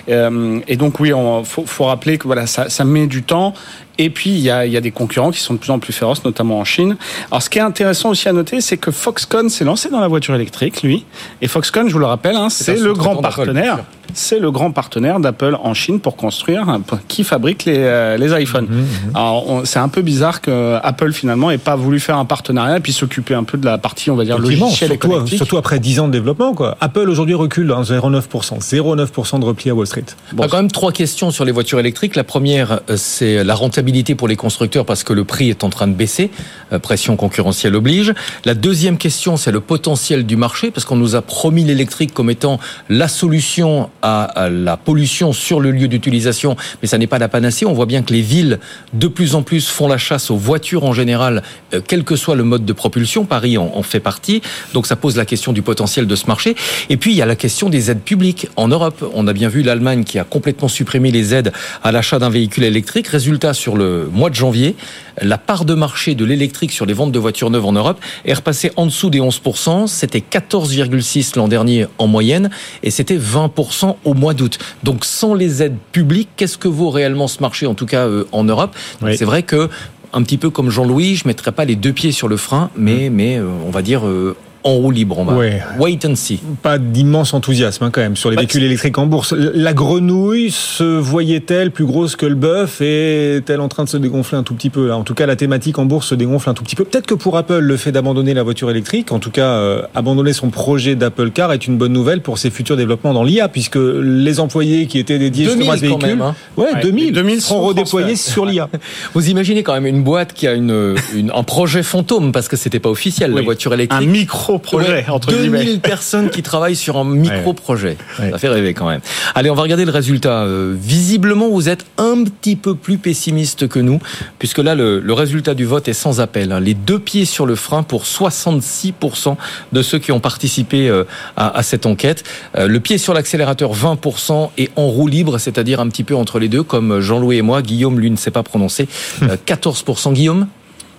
[0.08, 3.54] Et donc, oui, il faut, rappeler que voilà, ça met du temps.
[3.98, 5.78] Et puis, il y, a, il y a des concurrents qui sont de plus en
[5.78, 6.96] plus féroces, notamment en Chine.
[7.30, 10.08] Alors, ce qui est intéressant aussi à noter, c'est que Foxconn s'est lancé dans la
[10.08, 11.04] voiture électrique, lui.
[11.40, 13.78] Et Foxconn, je vous le rappelle, hein, c'est le grand partenaire.
[14.14, 16.64] C'est le grand partenaire d'Apple en Chine pour construire,
[17.08, 18.68] qui fabrique les, euh, les iPhones.
[19.14, 22.76] Alors, on- c'est un peu bizarre que Apple finalement ait pas voulu faire un partenariat
[22.76, 25.36] et puis s'occuper un peu de la partie, on va dire, logicielle et surtout, connectique.
[25.38, 26.54] surtout après 10 ans de développement.
[26.54, 26.76] Quoi.
[26.80, 28.58] Apple aujourd'hui recule à 0,9%.
[28.60, 30.04] 0,9% de repli à Wall Street.
[30.32, 32.14] Il y a quand même trois questions sur les voitures électriques.
[32.14, 33.85] La première, euh, c'est la rentabilité
[34.16, 36.30] pour les constructeurs parce que le prix est en train de baisser.
[36.72, 38.12] Euh, Pression concurrentielle oblige.
[38.44, 42.30] La deuxième question, c'est le potentiel du marché parce qu'on nous a promis l'électrique comme
[42.30, 42.58] étant
[42.88, 47.64] la solution à la pollution sur le lieu d'utilisation, mais ça n'est pas la panacée.
[47.64, 48.58] On voit bien que les villes,
[48.92, 51.42] de plus en plus, font la chasse aux voitures en général,
[51.74, 53.24] euh, quel que soit le mode de propulsion.
[53.24, 54.42] Paris en fait partie.
[54.74, 56.56] Donc ça pose la question du potentiel de ce marché.
[56.90, 59.04] Et puis il y a la question des aides publiques en Europe.
[59.14, 62.64] On a bien vu l'Allemagne qui a complètement supprimé les aides à l'achat d'un véhicule
[62.64, 63.08] électrique.
[63.08, 64.76] Résultat, sur le mois de janvier,
[65.20, 68.34] la part de marché de l'électrique sur les ventes de voitures neuves en Europe est
[68.34, 69.86] repassée en dessous des 11%.
[69.86, 72.50] C'était 14,6 l'an dernier en moyenne
[72.82, 74.58] et c'était 20% au mois d'août.
[74.82, 78.24] Donc sans les aides publiques, qu'est-ce que vaut réellement ce marché, en tout cas euh,
[78.32, 78.74] en Europe?
[79.02, 79.16] Oui.
[79.16, 79.68] C'est vrai que
[80.12, 83.10] un petit peu comme Jean-Louis, je mettrais pas les deux pieds sur le frein, mais
[83.10, 84.36] mais euh, on va dire euh,
[84.66, 85.18] en roue libre.
[85.18, 85.62] On va Ouais.
[85.78, 86.40] wait and see.
[86.62, 89.32] Pas d'immense enthousiasme hein, quand même sur les véhicules électriques en bourse.
[89.32, 93.96] La grenouille se voyait-elle plus grosse que le bœuf et est-elle en train de se
[93.96, 94.96] dégonfler un tout petit peu là?
[94.96, 96.84] En tout cas, la thématique en bourse se dégonfle un tout petit peu.
[96.84, 100.32] Peut-être que pour Apple, le fait d'abandonner la voiture électrique, en tout cas euh, abandonner
[100.32, 103.78] son projet d'Apple Car, est une bonne nouvelle pour ses futurs développements dans l'IA, puisque
[103.78, 106.34] les employés qui étaient dédiés 2000 justement à ce véhicule, même, hein.
[106.56, 108.68] ouais, Ouais, 2000, 2000 seront redéployés sur l'IA.
[109.14, 112.56] Vous imaginez quand même une boîte qui a une, une- un projet fantôme parce que
[112.56, 114.08] c'était pas officiel la voiture Un électrique.
[114.56, 115.58] Micro-projet, Ouais, entre guillemets.
[115.64, 117.96] 2000 personnes qui travaillent sur un micro-projet.
[118.18, 118.30] Ouais.
[118.30, 119.00] Ça fait rêver quand même.
[119.34, 120.42] Allez, on va regarder le résultat.
[120.42, 124.00] Euh, visiblement, vous êtes un petit peu plus pessimiste que nous,
[124.38, 126.52] puisque là, le, le résultat du vote est sans appel.
[126.52, 126.60] hein.
[126.60, 129.36] Les deux pieds sur le frein pour 66%
[129.72, 131.04] de ceux qui ont participé euh,
[131.36, 132.24] à, à cette enquête.
[132.56, 136.38] Euh, le pied sur l'accélérateur, 20%, et en roue libre, c'est-à-dire un petit peu entre
[136.38, 137.62] les deux, comme Jean-Louis et moi.
[137.62, 138.88] Guillaume, lui, ne s'est pas prononcé.
[139.22, 140.12] Euh, 14%.
[140.12, 140.46] Guillaume?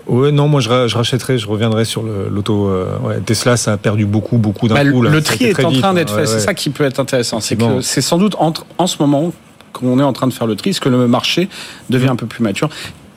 [0.08, 2.68] Ouais, non, moi je, ra- je rachèterai, je reviendrai sur l'auto.
[2.68, 5.01] euh, ouais, Tesla, ça a perdu beaucoup, beaucoup d'un Bah, coup.
[5.01, 5.10] là.
[5.10, 6.26] le tri est en vite, train d'être fait.
[6.26, 7.39] C'est ça qui peut être intéressant.
[7.41, 9.34] C'est que c'est sans doute entre, en ce moment
[9.74, 11.49] qu'on est en train de faire le tri, parce que le marché
[11.89, 12.70] devient un peu plus mature.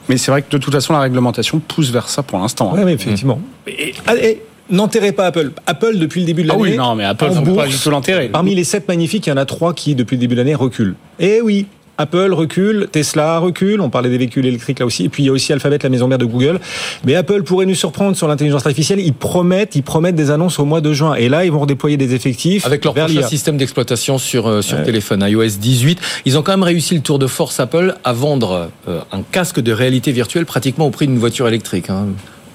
[0.08, 2.74] Mais c'est vrai que de toute façon, la réglementation pousse vers ça pour l'instant.
[2.74, 2.82] hein.
[2.84, 3.40] Ouais, effectivement.
[3.68, 5.52] Et, et n'enterrez pas Apple.
[5.66, 6.70] Apple, depuis le début de Ah l'année.
[6.72, 8.28] oui, non, mais Apple, en faut pas du tout l'enterrer.
[8.28, 10.56] Parmi les sept magnifiques, il y en a trois qui, depuis le début de l'année,
[10.56, 10.96] reculent.
[11.20, 11.66] Et oui.
[12.00, 15.28] Apple recule, Tesla recule, on parlait des véhicules électriques là aussi, et puis il y
[15.28, 16.58] a aussi Alphabet, la maison mère de Google.
[17.04, 19.00] Mais Apple pourrait nous surprendre sur l'intelligence artificielle.
[19.00, 21.14] Ils promettent, ils promettent des annonces au mois de juin.
[21.14, 24.78] Et là, ils vont redéployer des effectifs Avec leur prochain système d'exploitation sur, euh, sur
[24.78, 24.84] Ouais.
[24.84, 25.98] téléphone, iOS 18.
[26.24, 29.60] Ils ont quand même réussi le tour de force Apple à vendre euh, un casque
[29.60, 31.90] de réalité virtuelle pratiquement au prix d'une voiture électrique.
[31.90, 32.06] hein.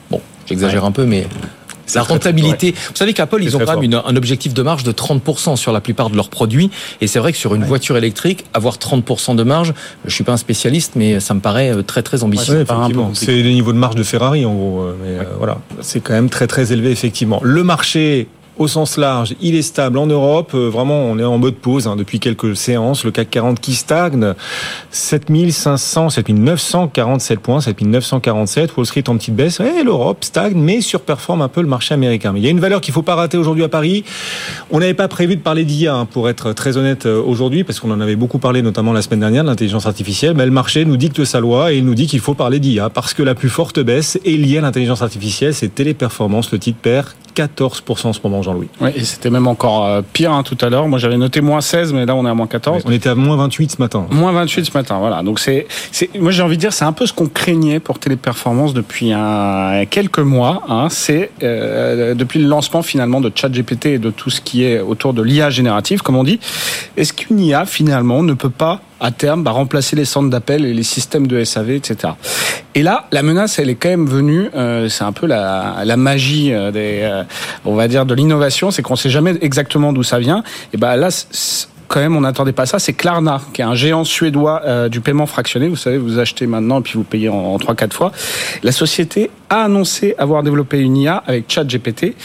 [0.10, 1.28] Bon, j'exagère un peu, mais
[1.94, 2.72] La rentabilité.
[2.72, 5.72] Vous savez qu'Apple, ils ont quand même une, un objectif de marge de 30% sur
[5.72, 6.72] la plupart de leurs produits.
[7.02, 9.74] Et c'est vrai que sur une voiture électrique, avoir 30% de marge,
[10.06, 12.56] je suis pas un spécialiste, mais ça me paraît euh, très très ambitieux.
[12.56, 13.12] Ouais, effectivement.
[13.14, 14.82] c'est le niveau de marge de Ferrari en gros.
[14.82, 17.40] euh, Mais euh, voilà, c'est quand même très très élevé effectivement.
[17.44, 18.28] Le marché
[18.58, 20.52] au sens large, il est stable en Europe.
[20.54, 23.04] Euh, Vraiment, on est en mode pause hein, depuis quelques séances.
[23.04, 24.34] Le CAC 40 qui stagne,
[24.92, 28.76] 7500, 7947 points, 7947.
[28.76, 29.60] Wall Street en petite baisse.
[29.60, 32.32] Et l'Europe stagne, mais surperforme un peu le marché américain.
[32.34, 34.04] Mais il y a une valeur qu'il faut pas rater aujourd'hui à Paris.
[34.72, 37.80] On n'avait pas prévu de parler d'IA, hein, pour être très honnête euh, aujourd'hui, parce
[37.80, 40.34] qu'on en avait beaucoup parlé, notamment la semaine dernière, de l'intelligence artificielle.
[40.36, 42.90] Mais le marché nous dicte sa loi et il nous dit qu'il faut parler d'IA,
[42.90, 45.54] parce que la plus forte baisse est liée à l'intelligence artificielle.
[45.54, 48.70] C'est Téléperformance, le titre perd 14% en ce moment, Jean-Louis.
[48.82, 50.88] Ouais, et c'était même encore euh, pire hein, tout à l'heure.
[50.88, 52.84] Moi, j'avais noté moins 16, mais là, on est à moins 14.
[52.86, 54.06] On était à moins 28 ce matin.
[54.12, 55.24] Moins 28 ce matin, voilà.
[55.24, 58.00] Donc c'est, c'est, moi j'ai envie de dire, c'est un peu ce qu'on craignait pour
[58.00, 60.64] Téléperformance depuis un, quelques mois.
[60.70, 60.88] Hein.
[60.90, 65.14] C'est euh, depuis le lancement finalement de ChatGPT et de tout ce qui est autour
[65.14, 66.40] de l'IA générative, comme on dit.
[66.98, 70.74] Est-ce qu'une IA finalement ne peut pas à terme bah, remplacer les centres d'appel et
[70.74, 72.14] les systèmes de SAV, etc.
[72.74, 74.50] Et là, la menace, elle est quand même venue.
[74.56, 77.24] Euh, c'est un peu la, magie euh, euh,
[77.64, 80.44] on va dire, de l'innovation, c'est qu'on sait jamais exactement d'où ça vient.
[80.74, 81.10] Et ben là.
[81.88, 82.80] quand même, on n'attendait pas ça.
[82.80, 85.68] C'est Klarna, qui est un géant suédois du paiement fractionné.
[85.70, 88.12] Vous savez, vous achetez maintenant et puis vous payez en, en 3-4 fois.
[88.64, 92.16] La société a annoncé avoir développé une IA avec ChatGPT,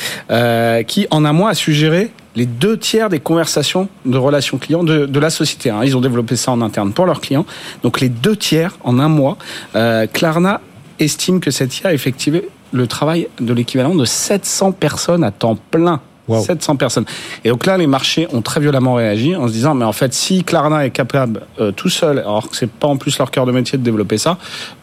[0.87, 5.07] qui en un mois a suggéré les deux tiers des conversations de relations clients de,
[5.07, 5.71] de la société.
[5.71, 5.81] hein.
[5.85, 7.47] Ils ont développé ça en interne pour leurs clients.
[7.83, 9.37] Donc les deux tiers en un mois.
[9.75, 10.61] Euh, Klarna
[10.99, 15.57] estime que cette IA a effectué le travail de l'équivalent de 700 personnes à temps
[15.71, 16.01] plein.
[16.45, 17.07] 700 personnes.
[17.43, 20.15] Et donc là, les marchés ont très violemment réagi en se disant, mais en fait,
[20.15, 23.47] si Klarna est capable euh, tout seul, alors que c'est pas en plus leur cœur
[23.47, 24.39] de métier de développer ça,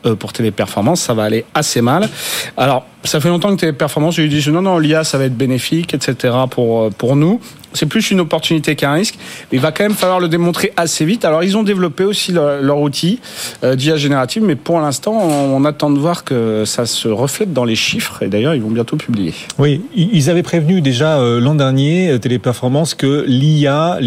[0.05, 2.09] euh, pour Téléperformance, ça va aller assez mal.
[2.57, 5.37] Alors, ça fait longtemps que Téléperformance, je lui dis, non, non, l'IA, ça va être
[5.37, 6.35] bénéfique, etc.
[6.49, 7.39] pour, euh, pour nous.
[7.73, 9.17] C'est plus une opportunité qu'un risque,
[9.51, 11.25] il va quand même falloir le démontrer assez vite.
[11.25, 13.19] Alors, ils ont développé aussi leur, outil
[13.63, 17.65] euh, d'IA générative, mais pour l'instant, on, attend de voir que ça se reflète dans
[17.65, 19.33] les chiffres, et d'ailleurs, ils vont bientôt publier.
[19.59, 23.99] Oui, ils avaient prévenu déjà euh, l'an dernier, Téléperformance, que l'IA,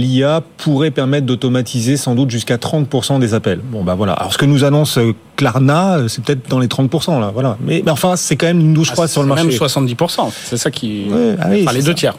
[0.56, 3.60] pourrait permettre d'automatiser sans doute jusqu'à 30% des appels.
[3.62, 4.14] Bon, bah voilà.
[4.14, 4.98] Alors, ce que nous annonce
[5.40, 7.56] Klarna, euh, c'est peut-être dans les 30%, là, voilà.
[7.62, 9.58] Mais, mais enfin, c'est quand même une douche froide sur le C'est marché.
[9.58, 11.06] Même 70%, c'est ça qui.
[11.08, 11.94] Ouais, ah oui, enfin, les deux ça.
[11.94, 12.14] tiers.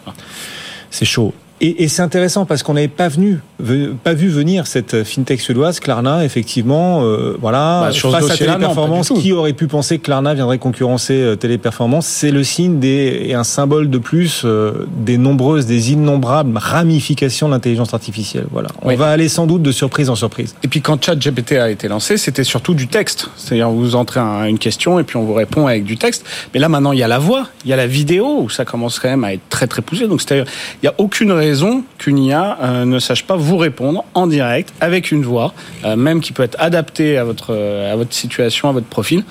[0.90, 1.32] C'est chaud.
[1.64, 5.40] Et, et c'est intéressant parce qu'on n'avait pas venu, ve- pas vu venir cette fintech
[5.40, 10.34] suédoise, Klarna, effectivement, euh, voilà, Bah, face à Téléperformance, qui aurait pu penser que Klarna
[10.34, 12.08] viendrait concurrencer euh, Téléperformance?
[12.08, 17.48] C'est le signe des, et un symbole de plus euh, des nombreuses, des innombrables ramifications
[17.48, 18.48] de l'intelligence artificielle.
[18.52, 18.70] Voilà.
[18.82, 20.56] On va aller sans doute de surprise en surprise.
[20.64, 23.30] Et puis quand ChatGPT a été lancé, c'était surtout du texte.
[23.38, 26.26] C'est-à-dire vous entrez un- une question et puis on vous répond avec du texte.
[26.56, 28.66] Mais là maintenant il y a la voix, il y a la vidéo où ça
[28.66, 30.08] commence quand même à être très très poussé.
[30.08, 30.46] Donc c'est-à-dire
[30.82, 31.51] il y a aucune raison
[31.98, 35.54] qu'une IA euh, ne sache pas vous répondre en direct avec une voix,
[35.86, 39.24] euh, même qui peut être adaptée à votre euh, à votre situation, à votre profil.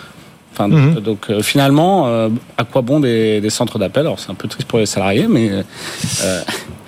[0.52, 0.94] Enfin, Mhm.
[0.94, 2.28] donc, donc, euh, finalement, euh,
[2.58, 4.02] à quoi bon des, des centres d'appel?
[4.02, 5.62] Alors c'est un peu triste pour les salariés, mais euh,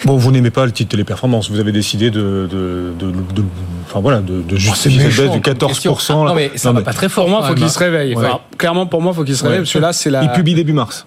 [0.05, 3.45] Bon, vous n'aimez pas le titre Téléperformance, vous avez décidé de, de, de, de-
[3.89, 5.93] enfin voilà, de, de justifier cette méchant baisse de comme question.
[5.95, 6.25] 14%.
[6.25, 6.31] là.
[6.31, 7.25] Non, mais ça Non, va mais- pas très fort.
[7.27, 7.69] pour moi, faut qu'il hein.
[7.69, 8.17] se réveille.
[8.17, 9.63] Enfin, clairement, pour moi, faut qu'il se réveille Ouais.
[9.65, 10.25] parce que là, c'est la.
[10.25, 11.07] Il publie début mars.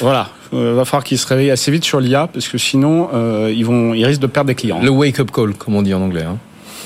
[0.00, 3.52] Voilà, il va falloir qu'ils se réveillent assez vite sur l'IA parce que sinon euh,
[3.52, 4.78] ils vont, ils risquent de perdre des clients.
[4.80, 6.22] Le wake-up call, comme on dit en anglais.
[6.22, 6.36] hein.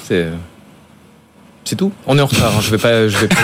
[0.05, 0.29] C'est.
[1.71, 1.93] C'est tout.
[2.09, 2.53] On est en retard.
[2.57, 2.61] hein.
[2.61, 3.07] Je vais pas.
[3.07, 3.37] Je vais pas...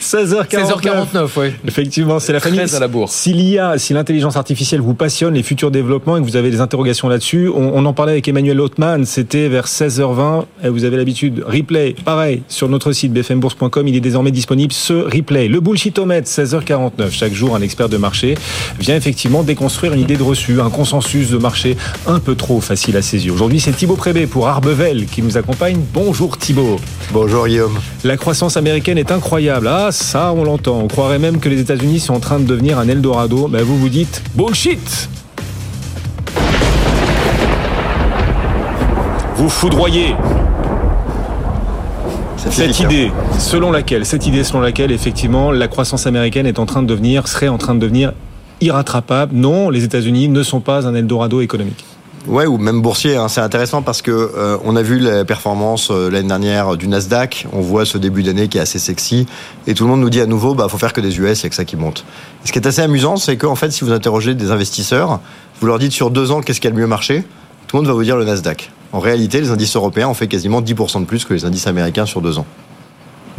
[0.00, 0.48] 16h49.
[0.50, 1.54] 16h49, ouais.
[1.68, 2.58] Effectivement, c'est la famille.
[2.74, 3.12] à la bourse.
[3.14, 6.60] Si l'IA, si l'intelligence artificielle vous passionne, les futurs développements et que vous avez des
[6.60, 10.46] interrogations là-dessus, on, on en parlait avec Emmanuel Hotman, c'était vers 16h20.
[10.64, 14.94] Et vous avez l'habitude, replay, pareil, sur notre site bfmbourse.com, il est désormais disponible ce
[14.94, 15.46] replay.
[15.46, 17.10] Le bullshitomètre, 16h49.
[17.12, 18.34] Chaque jour, un expert de marché
[18.80, 21.76] vient effectivement déconstruire une idée de reçu, un consensus de marché
[22.08, 23.30] un peu trop facile à yeux.
[23.30, 25.78] Aujourd'hui, c'est Thibaut Prébé pour Arbevel qui nous accompagne.
[25.94, 26.80] Bonjour Thibaut.
[27.12, 27.78] Bonjour Guillaume.
[28.04, 29.68] La croissance américaine est incroyable.
[29.68, 30.80] Ah, ça, on l'entend.
[30.80, 33.48] On croirait même que les États-Unis sont en train de devenir un Eldorado.
[33.48, 35.08] Ben, vous vous dites bullshit.
[39.36, 40.14] Vous foudroyez
[42.50, 46.82] cette idée selon laquelle, cette idée selon laquelle, effectivement, la croissance américaine est en train
[46.82, 48.12] de devenir, serait en train de devenir
[48.60, 49.34] irrattrapable.
[49.34, 51.85] Non, les États-Unis ne sont pas un Eldorado économique.
[52.26, 53.16] Ouais, ou même boursier.
[53.16, 53.28] hein.
[53.28, 57.46] C'est intéressant parce que euh, on a vu la performance euh, l'année dernière du Nasdaq.
[57.52, 59.26] On voit ce début d'année qui est assez sexy,
[59.68, 61.48] et tout le monde nous dit à nouveau, bah faut faire que des US, c'est
[61.48, 62.04] que ça qui monte.
[62.44, 65.20] Et ce qui est assez amusant, c'est qu'en fait, si vous interrogez des investisseurs,
[65.60, 67.22] vous leur dites sur deux ans qu'est-ce qui a le mieux marché,
[67.68, 68.72] tout le monde va vous dire le Nasdaq.
[68.92, 72.06] En réalité, les indices européens ont fait quasiment 10% de plus que les indices américains
[72.06, 72.46] sur deux ans.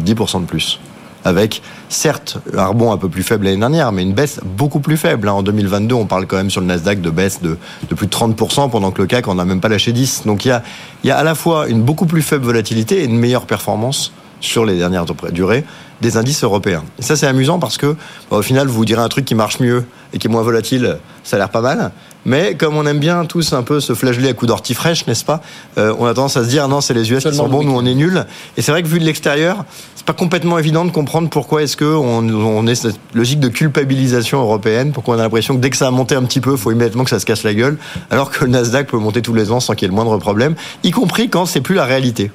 [0.04, 0.80] 10% de plus.
[1.26, 4.98] Avec certes un rebond un peu plus faible l'année dernière, mais une baisse beaucoup plus
[4.98, 5.28] faible.
[5.28, 5.34] hein.
[5.34, 7.58] En 2022, on parle quand même sur le Nasdaq de baisse de,
[7.90, 10.24] de plus de 30%, pendant que le CAC en a même pas lâché 10.
[10.26, 10.64] Donc il y a,
[11.04, 14.12] il y a à la fois une beaucoup plus faible volatilité et une meilleure performance
[14.40, 15.64] sur les dernières durées
[16.00, 16.84] des indices européens.
[17.00, 17.96] Et ça, c'est amusant parce que,
[18.30, 20.44] bah, au final, vous vous direz un truc qui marche mieux et qui est moins
[20.44, 21.92] volatile, ça a l'air pas mal.
[22.24, 25.26] Mais comme on aime bien tous un peu se flageller à coups d'ortie fraîche, n'est-ce
[25.26, 25.42] pas
[25.80, 27.72] Euh, On a tendance à se dire non, c'est les US qui sont bons, nous
[27.74, 28.26] on est nuls.
[28.58, 29.66] Et c'est vrai que vu de l'extérieur,
[30.08, 34.94] pas complètement évident de comprendre pourquoi est-ce que on, est cette logique de culpabilisation européenne,
[34.94, 36.72] pourquoi on a l'impression que dès que ça a monté un petit peu, il faut
[36.72, 37.78] immédiatement que ça se casse la gueule,
[38.10, 40.18] alors que le Nasdaq peut monter tous les ans sans qu'il y ait le moindre
[40.18, 40.56] problème,
[40.86, 42.32] y compris quand c'est plus la réalité.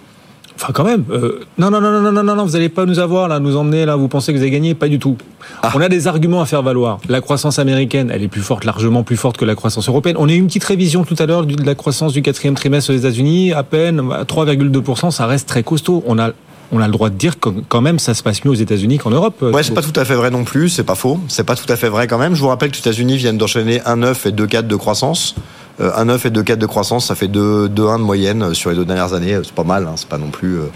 [0.55, 1.05] Enfin, quand même.
[1.11, 3.57] Euh, non, non, non, non, non, non, non, vous n'allez pas nous avoir là, nous
[3.57, 3.97] emmener là.
[3.97, 5.17] Vous pensez que vous avez gagné Pas du tout.
[5.63, 5.73] Ah.
[5.75, 6.99] On a des arguments à faire valoir.
[7.09, 10.17] La croissance américaine, elle est plus forte, largement plus forte que la croissance européenne.
[10.19, 12.93] On a eu une petite révision tout à l'heure de la croissance du quatrième trimestre
[12.93, 16.05] aux États-Unis, à peine à 3,2 ça reste très costaud.
[16.07, 16.33] On a
[16.73, 18.99] on a le droit de dire que quand même ça se passe mieux aux États-Unis
[18.99, 19.43] qu'en Europe.
[19.43, 21.71] Ouais, c'est pas tout à fait vrai non plus, c'est pas faux, c'est pas tout
[21.71, 22.35] à fait vrai quand même.
[22.35, 25.35] Je vous rappelle que les États-Unis viennent d'enchaîner 1,9 et 2,4 de croissance.
[25.81, 28.77] Euh, 1,9 et 2,4 de croissance, ça fait 2, 2,1 de moyenne euh, sur les
[28.77, 30.67] deux dernières années, c'est pas mal, hein, c'est pas non plus euh,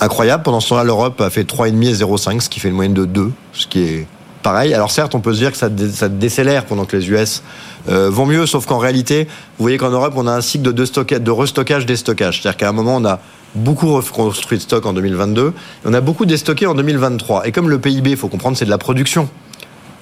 [0.00, 0.42] incroyable.
[0.42, 3.04] Pendant ce temps-là, l'Europe a fait 3,5 et 0,5, ce qui fait une moyenne de
[3.04, 4.06] 2, ce qui est
[4.46, 7.42] Alors certes, on peut se dire que ça, dé- ça décélère pendant que les US
[7.88, 9.24] euh, vont mieux, sauf qu'en réalité,
[9.58, 12.40] vous voyez qu'en Europe, on a un cycle de, de restockage, déstockage.
[12.42, 13.18] C'est-à-dire qu'à un moment, on a
[13.54, 15.52] beaucoup reconstruit de stock en 2022, et
[15.86, 17.46] on a beaucoup déstocké en 2023.
[17.46, 19.28] Et comme le PIB, il faut comprendre, c'est de la production.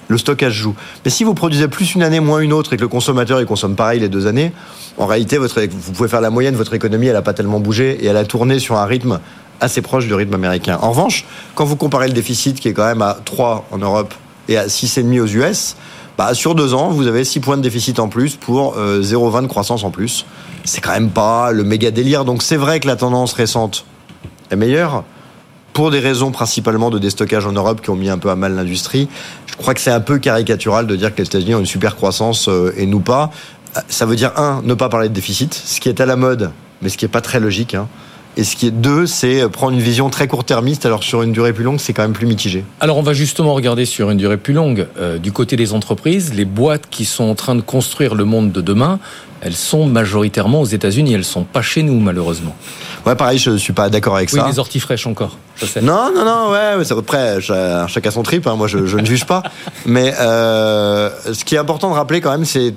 [0.07, 0.75] Le stockage joue.
[1.03, 3.75] Mais si vous produisez plus une année, moins une autre, et que le consommateur consomme
[3.75, 4.51] pareil les deux années,
[4.97, 8.05] en réalité, vous pouvez faire la moyenne, votre économie, elle n'a pas tellement bougé et
[8.07, 9.19] elle a tourné sur un rythme
[9.61, 10.77] assez proche du rythme américain.
[10.81, 11.25] En revanche,
[11.55, 14.13] quand vous comparez le déficit qui est quand même à 3 en Europe
[14.49, 15.75] et à 6,5 aux US,
[16.17, 19.43] bah, sur deux ans, vous avez 6 points de déficit en plus pour euh, 0,20
[19.43, 20.25] de croissance en plus.
[20.63, 22.25] C'est quand même pas le méga délire.
[22.25, 23.85] Donc c'est vrai que la tendance récente
[24.51, 25.03] est meilleure
[25.73, 28.55] pour des raisons principalement de déstockage en Europe qui ont mis un peu à mal
[28.55, 29.09] l'industrie.
[29.45, 31.97] Je crois que c'est un peu caricatural de dire que les États-Unis ont une super
[31.97, 33.29] croissance euh, et nous pas.
[33.75, 36.15] Euh, Ça veut dire, un, ne pas parler de déficit, ce qui est à la
[36.15, 37.75] mode, mais ce qui n'est pas très logique.
[37.75, 37.89] hein.
[38.37, 41.53] Et ce qui est deux, c'est prendre une vision très court-termiste, alors sur une durée
[41.53, 42.65] plus longue, c'est quand même plus mitigé.
[42.81, 46.33] Alors on va justement regarder sur une durée plus longue euh, du côté des entreprises,
[46.33, 48.99] les boîtes qui sont en train de construire le monde de demain,
[49.39, 52.55] elles sont majoritairement aux États-Unis, elles sont pas chez nous malheureusement.
[53.05, 54.47] Ouais, pareil, je suis pas d'accord avec Oui, ça.
[54.47, 55.37] les orties fraîches encore.
[55.57, 55.81] Je sais.
[55.81, 59.05] Non, non, non, ouais, c'est après, cha- chacun son trip, hein, moi je, je ne
[59.05, 59.43] juge pas.
[59.85, 62.73] Mais euh, ce qui est important de rappeler quand même, c'est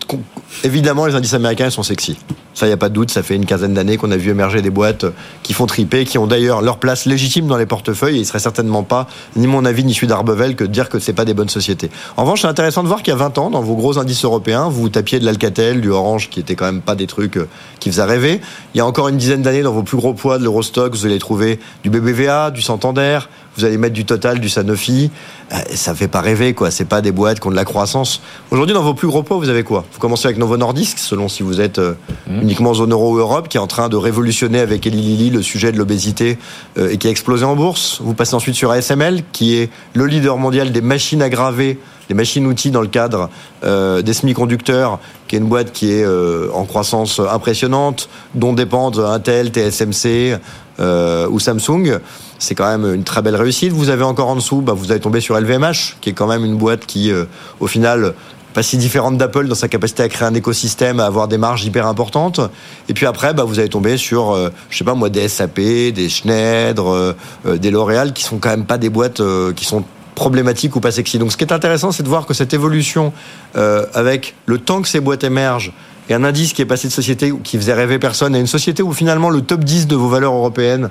[0.64, 2.16] évidemment les indices américains ils sont sexy.
[2.54, 4.30] Ça, il n'y a pas de doute, ça fait une quinzaine d'années qu'on a vu
[4.30, 5.04] émerger des boîtes
[5.44, 8.40] qui font triper, qui ont d'ailleurs leur place légitime dans les portefeuilles, et il serait
[8.40, 9.06] certainement pas,
[9.36, 11.88] ni mon avis, ni celui d'Arbevel, que de dire que c'est pas des bonnes sociétés.
[12.16, 14.24] En revanche, c'est intéressant de voir qu'il y a 20 ans, dans vos gros indices
[14.24, 17.46] européens, vous tapiez de l'Alcatel, du Orange, qui étaient quand même pas des trucs euh,
[17.78, 18.40] qui faisaient rêver.
[18.74, 21.06] Il y a encore une dizaine d'années, dans vos plus gros poids de l'Eurostock, vous
[21.06, 23.20] allez trouver du BBVA, du Santander,
[23.58, 25.10] vous allez mettre du Total, du Sanofi.
[25.52, 26.70] Euh, Ça fait pas rêver, quoi.
[26.70, 28.22] C'est pas des boîtes qui ont de la croissance.
[28.50, 29.84] Aujourd'hui, dans vos plus gros poids, vous avez quoi?
[29.92, 31.94] Vous commencez avec Novo Nordisk, selon si vous êtes euh,
[32.28, 35.42] uniquement zone euro ou Europe, qui est en train de révolutionner avec Eli Lilly le
[35.42, 36.38] sujet de l'obésité
[36.78, 37.98] euh, et qui a explosé en bourse.
[38.00, 41.78] Vous passez ensuite sur ASML, qui est le leader mondial des machines à graver,
[42.08, 43.28] des machines-outils dans le cadre
[43.64, 48.98] euh, des semi-conducteurs, qui est une boîte qui est euh, en croissance impressionnante, dont dépendent
[49.00, 50.38] Intel, TSMC
[50.80, 51.98] euh, ou Samsung.
[52.38, 53.72] C'est quand même une très belle réussite.
[53.72, 56.44] Vous avez encore en dessous, bah, vous allez tomber sur LVMH, qui est quand même
[56.44, 57.24] une boîte qui, euh,
[57.60, 58.14] au final,
[58.54, 61.64] pas si différente d'Apple dans sa capacité à créer un écosystème, à avoir des marges
[61.64, 62.40] hyper importantes.
[62.88, 65.60] Et puis après, bah, vous allez tomber sur, euh, je sais pas moi, des SAP,
[65.92, 67.14] des Schneider, euh,
[67.46, 69.22] euh, des L'Oréal, qui sont quand même pas des boîtes
[69.54, 69.84] qui sont
[70.14, 71.18] problématiques ou pas sexy.
[71.18, 73.12] Donc ce qui est intéressant, c'est de voir que cette évolution,
[73.54, 75.72] avec le temps que ces boîtes émergent,
[76.08, 78.82] et un indice qui est passé de société qui faisait rêver personne à une société
[78.82, 80.90] où finalement le top 10 de vos valeurs européennes,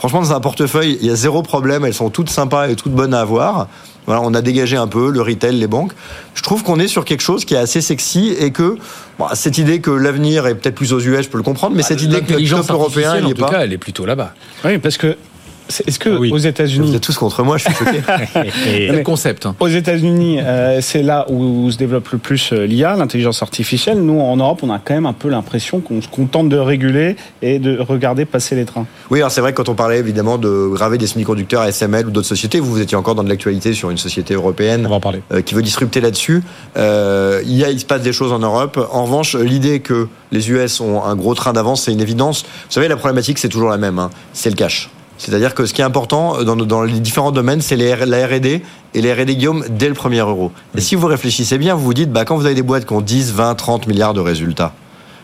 [0.00, 2.92] franchement dans un portefeuille, il y a zéro problème, elles sont toutes sympas et toutes
[2.92, 3.68] bonnes à avoir.
[4.06, 5.92] Voilà, on a dégagé un peu le retail, les banques.
[6.34, 8.76] Je trouve qu'on est sur quelque chose qui est assez sexy et que
[9.18, 11.82] bon, cette idée que l'avenir est peut-être plus aux US, je peux le comprendre, mais
[11.82, 13.50] cette idée que le top européen, il en est tout pas.
[13.50, 14.32] cas, elle est plutôt là-bas.
[14.64, 15.16] Oui, parce que
[15.86, 16.30] est-ce que Ah oui.
[16.30, 18.00] aux Vous États-Unis, êtes tous contre moi, je suis choqué.
[18.90, 19.46] Le concept.
[19.58, 23.98] aux États-Unis, euh, c'est là où se développe le plus euh, l'IA, l'intelligence artificielle.
[24.02, 27.16] Nous, en Europe, on a quand même un peu l'impression qu'on se contente de réguler
[27.42, 28.86] et de regarder passer les trains.
[29.10, 32.10] Oui, alors c'est vrai que quand on parlait évidemment de graver des semi-conducteurs SML ou
[32.10, 34.96] d'autres sociétés, vous, vous étiez encore dans de l'actualité sur une société européenne On va
[34.96, 35.22] en parler.
[35.32, 36.42] euh, qui veut disrupter là-dessus.
[36.76, 38.78] Euh, il, y a, il se passe des choses en Europe.
[38.92, 42.42] En revanche, l'idée que les US ont un gros train d'avance, c'est une évidence.
[42.42, 43.98] Vous savez, la problématique, c'est toujours la même.
[43.98, 44.10] hein.
[44.32, 44.90] C'est le cash.
[45.20, 48.62] C'est-à-dire que ce qui est important dans, dans les différents domaines, c'est la R&D
[48.94, 50.50] et les R&D Guillaume dès le premier euro.
[50.74, 52.94] Et si vous réfléchissez bien, vous vous dites, bah, quand vous avez des boîtes qui
[52.94, 54.72] ont 10, 20, 30 milliards de résultats,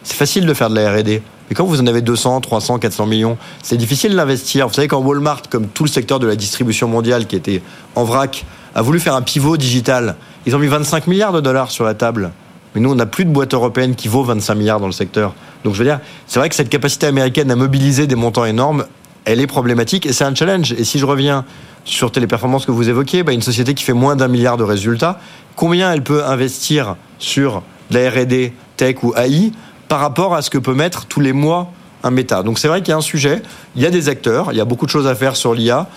[0.03, 3.07] c'est facile de faire de la R&D Mais quand vous en avez 200, 300, 400
[3.07, 4.69] millions, c'est difficile d'investir.
[4.69, 7.63] Vous savez, quand Walmart, comme tout le secteur de la distribution mondiale qui était
[7.95, 8.45] en vrac,
[8.75, 11.95] a voulu faire un pivot digital, ils ont mis 25 milliards de dollars sur la
[11.95, 12.33] table.
[12.75, 15.33] Mais nous, on n'a plus de boîte européenne qui vaut 25 milliards dans le secteur.
[15.65, 18.85] Donc je veux dire, c'est vrai que cette capacité américaine à mobiliser des montants énormes,
[19.27, 20.73] elle est problématique et c'est un challenge.
[20.73, 21.45] Et si je reviens
[21.85, 25.21] sur Téléperformance que vous évoquiez, bah, une société qui fait moins d'un milliard de résultats,
[25.57, 29.53] combien elle peut investir sur de la R&D, tech ou AI
[29.89, 31.71] par rapport à ce que peut mettre tous les mois
[32.03, 32.43] un méta?
[32.43, 33.43] Donc c'est vrai qu'il y a un sujet,
[33.75, 35.89] il y a des acteurs, il y a beaucoup de choses à faire sur l'IA.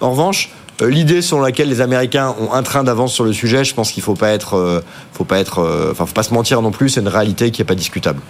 [0.00, 3.64] En revanche, euh, l'idée sur laquelle les Américains ont un train d'avance sur le sujet,
[3.64, 4.80] je pense qu'il faut être, euh,
[5.12, 6.88] faut pas euh, faut se mentir non plus.
[6.88, 8.20] C'est une réalité qui est pas discutable.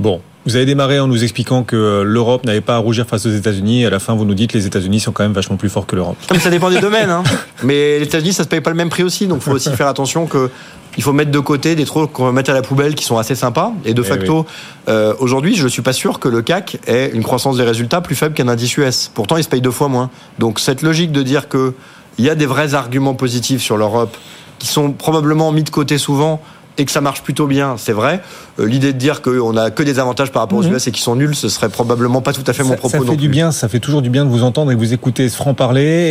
[0.00, 3.30] Bon, vous avez démarré en nous expliquant que l'Europe n'avait pas à rougir face aux
[3.30, 3.84] États-Unis.
[3.84, 5.84] À la fin, vous nous dites que les États-Unis sont quand même vachement plus forts
[5.84, 6.16] que l'Europe.
[6.32, 7.10] Mais ça dépend des domaines.
[7.10, 7.22] Hein.
[7.62, 9.26] Mais les États-Unis, ça se paye pas le même prix aussi.
[9.26, 10.50] Donc, il faut aussi faire attention que
[10.96, 13.18] il faut mettre de côté des trucs qu'on va mettre à la poubelle qui sont
[13.18, 13.74] assez sympas.
[13.84, 14.46] Et de Eh facto,
[14.88, 18.00] euh, aujourd'hui, je ne suis pas sûr que le CAC ait une croissance des résultats
[18.00, 19.10] plus faible qu'un indice US.
[19.12, 20.08] Pourtant, il se paye deux fois moins.
[20.38, 21.74] Donc, cette logique de dire que
[22.16, 24.16] il y a des vrais arguments positifs sur l'Europe
[24.58, 26.40] qui sont probablement mis de côté souvent
[26.78, 28.20] et que ça marche plutôt bien, c'est vrai.
[28.58, 30.74] Euh, L'idée de dire qu'on a que des avantages par rapport aux Mhm.
[30.76, 32.90] US et qu'ils sont nuls, ce serait probablement pas tout à fait mon Ça, propos
[32.92, 33.32] ça non fait du plus.
[33.32, 35.36] bien, ça fait toujours du bien de vous entendre et de vous écouter ce.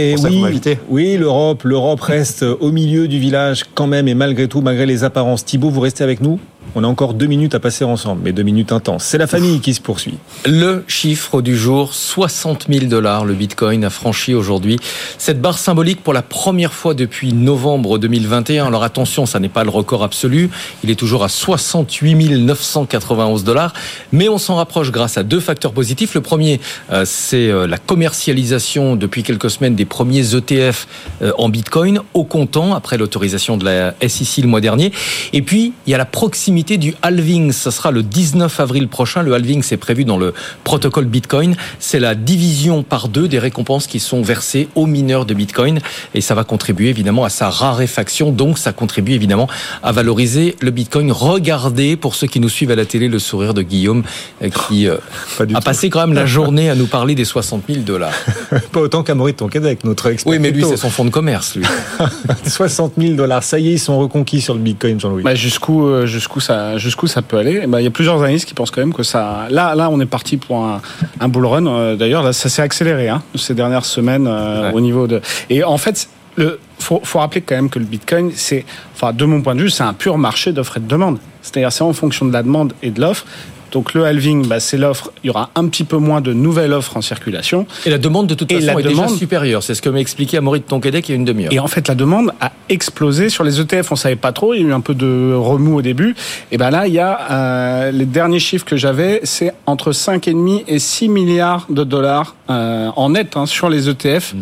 [0.10, 0.51] Et Pour ça que vous oui,
[0.89, 5.03] oui, l'Europe, l'Europe reste au milieu du village quand même et malgré tout, malgré les
[5.03, 5.43] apparences.
[5.45, 6.39] Thibaut, vous restez avec nous
[6.76, 9.03] On a encore deux minutes à passer ensemble, mais deux minutes intenses.
[9.03, 10.20] C'est la famille qui se poursuit.
[10.45, 13.26] Le chiffre du jour, 60 000 dollars.
[13.26, 14.78] Le Bitcoin a franchi aujourd'hui
[15.18, 18.68] cette barre symbolique pour la première fois depuis novembre 2021.
[18.68, 20.51] Alors attention, ça n'est pas le record absolu.
[20.84, 23.74] Il est toujours à 68 991 dollars.
[24.12, 26.14] Mais on s'en rapproche grâce à deux facteurs positifs.
[26.14, 30.88] Le premier, euh, c'est euh, la commercialisation depuis quelques semaines des premiers ETF
[31.24, 34.91] euh, en Bitcoin au comptant après l'autorisation de la SEC le mois dernier.
[35.34, 37.51] Et puis, il y a la proximité du halving.
[37.51, 39.24] Ce sera le 19 avril prochain.
[39.24, 40.34] Le halving, c'est prévu dans le
[40.64, 41.55] protocole Bitcoin.
[41.80, 45.80] C'est la division par deux des récompenses qui sont versées aux mineurs de Bitcoin.
[46.14, 48.32] Et ça va contribuer évidemment à sa raréfaction.
[48.32, 49.47] Donc, ça contribue évidemment
[49.84, 51.12] à valoriser le Bitcoin.
[51.12, 54.03] Regardez, pour ceux qui nous suivent à la télé, le sourire de Guillaume
[54.41, 54.97] euh, qui euh,
[55.53, 58.14] a passé quand même la journée à nous parler des 60 000 dollars.
[58.72, 60.32] Pas autant qu'Amaury de Tonquédec, notre expert.
[60.32, 61.66] Oui, mais lui, c'est son fonds de commerce, lui.
[62.45, 63.43] 60 000 dollars.
[63.43, 65.24] Ça y est, ils sont reconquis sur le Bitcoin, Jean-Louis.
[65.24, 66.05] Bah, jusqu'où euh,
[66.40, 67.60] jusqu'où ça jusqu'où ça peut aller.
[67.64, 69.90] Eh ben, il y a plusieurs analystes qui pensent quand même que ça là là
[69.90, 70.82] on est parti pour un,
[71.20, 71.66] un bull run.
[71.68, 74.74] Euh, d'ailleurs là ça s'est accéléré hein, ces dernières semaines euh, Ouais.
[74.74, 78.32] au niveau de et en fait le faut, faut rappeler quand même que le Bitcoin
[78.34, 78.66] c'est
[78.96, 81.72] enfin de mon point de vue c'est un pur marché d'offre et de demande c'est-à-dire
[81.72, 83.26] c'est en fonction de la demande et de l'offre
[83.72, 85.12] donc le halving, bah, c'est l'offre.
[85.24, 87.66] Il y aura un petit peu moins de nouvelles offres en circulation.
[87.86, 89.64] Et la demande, de toute Et façon, la est déjà demande- supérieure.
[89.64, 91.54] C'est ce que m'a expliqué Amaury de Tonquédec il y a une demi-heure.
[91.54, 93.92] Et en fait, la demande a explosé sur les ETF.
[93.92, 94.54] On savait pas trop.
[94.54, 96.16] Il y a eu un peu de remous au début.
[96.52, 100.64] Et ben là, il y a euh, les derniers chiffres que j'avais, c'est entre 5,5
[100.68, 104.36] et 6 milliards de dollars euh, en net hein, sur les ETF,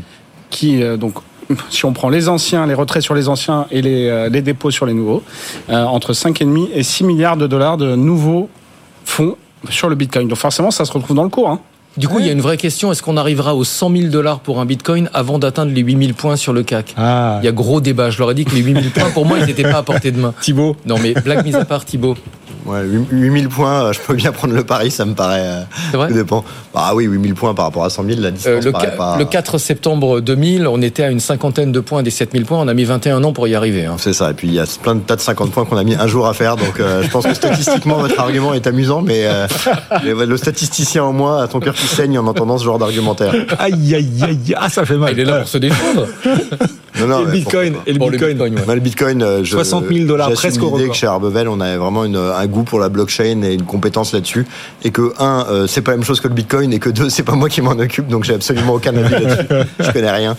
[0.50, 1.16] qui euh, donc.
[1.70, 4.70] Si on prend les anciens, les retraits sur les anciens et les, euh, les dépôts
[4.70, 5.24] sur les nouveaux,
[5.70, 8.50] euh, entre 5,5 et 6 milliards de dollars de nouveaux
[9.08, 9.38] fonds
[9.70, 10.28] sur le Bitcoin.
[10.28, 11.50] Donc forcément, ça se retrouve dans le cours.
[11.50, 11.60] Hein.
[11.98, 12.92] Du coup, il y a une vraie question.
[12.92, 16.14] Est-ce qu'on arrivera aux 100 000 dollars pour un bitcoin avant d'atteindre les 8 000
[16.14, 18.10] points sur le CAC Ah, Il y a gros débat.
[18.12, 19.84] Je leur ai dit que les 8 000 points, pour moi, ils n'étaient pas à
[19.84, 20.34] portée de main.
[20.42, 20.76] Thibaut.
[20.86, 22.16] Non, mais blague mise à part, Thibaut.
[22.66, 22.82] Ouais,
[23.12, 25.40] 8000 points, euh, je peux bien prendre le pari, ça me paraît.
[25.42, 26.44] euh, C'est vrai tout dépend.
[26.76, 28.98] Ah oui, 8000 points par rapport à 100 000, la distance Euh, le, paraît ca-
[28.98, 29.18] pas.
[29.18, 32.60] le 4 septembre 2000, on était à une cinquantaine de points des 7 000 points.
[32.60, 33.86] On a mis 21 ans pour y arriver.
[33.86, 33.96] hein.
[33.98, 34.32] C'est ça.
[34.32, 36.08] Et puis il y a plein de tas de 50 points qu'on a mis un
[36.08, 36.58] jour à faire.
[36.58, 39.48] Donc euh, je pense que statistiquement votre argument est amusant, mais, euh,
[40.04, 43.34] le statisticien au moins a ton cœur qui saigne en entendant ce genre d'argumentaire.
[43.60, 44.56] Aïe, aïe, aïe.
[44.56, 45.14] Ah, ça fait mal.
[45.14, 46.08] Il est là pour se défendre.
[47.00, 48.12] Non, non, Et le Bitcoin, et le Bitcoin.
[48.34, 48.60] Bitcoin, ouais.
[48.62, 48.66] pas.
[48.68, 50.90] Bah, le Bitcoin, euh, je, 60 000 dollars, presque au l'idée record.
[50.92, 54.14] que chez Arbevel, on a vraiment une- un goût pour la blockchain et une compétence
[54.14, 54.46] là-dessus.
[54.84, 57.10] Et que, un, euh, c'est pas la même chose que le Bitcoin, et que deux,
[57.10, 59.48] c'est pas moi qui m'en occupe, donc j'ai absolument aucun avis là-dessus.
[59.80, 60.36] Je connais rien.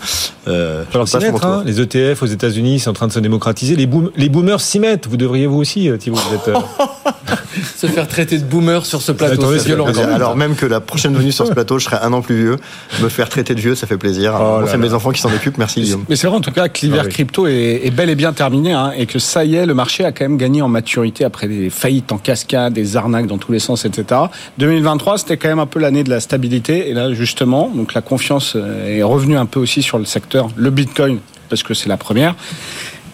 [0.47, 1.63] Euh, Alors s'y mettre, hein.
[1.65, 3.75] les ETF aux États-Unis, c'est en train de se démocratiser.
[3.75, 5.07] Les, boom- les boomers s'y mettent.
[5.07, 6.17] Vous devriez vous aussi, euh, Thibaut.
[6.17, 6.53] Vous êtes, euh,
[7.75, 9.85] Se faire traiter de boomer sur ce plateau, Attendez, c'est c'est violent.
[9.85, 10.13] pas quand même.
[10.13, 12.55] Alors même que la prochaine venue sur ce plateau, je serai un an plus vieux.
[13.01, 14.33] Me faire traiter de vieux, ça fait plaisir.
[14.39, 14.95] Oh c'est mes là.
[14.95, 15.57] enfants qui s'en occupent.
[15.57, 16.05] Merci Guillaume.
[16.09, 17.11] Mais c'est vrai tout cas que l'hiver Ah oui.
[17.13, 20.05] crypto est, est bel et bien terminé hein, et que ça y est, le marché
[20.05, 23.51] a quand même gagné en maturité après des faillites en cascade, des arnaques dans tous
[23.51, 24.21] les sens, etc.
[24.57, 28.01] 2023, c'était quand même un peu l'année de la stabilité et là justement, donc la
[28.01, 31.19] confiance euh, est revenue un peu aussi sur le secteur, le Bitcoin
[31.49, 32.35] parce que c'est la première.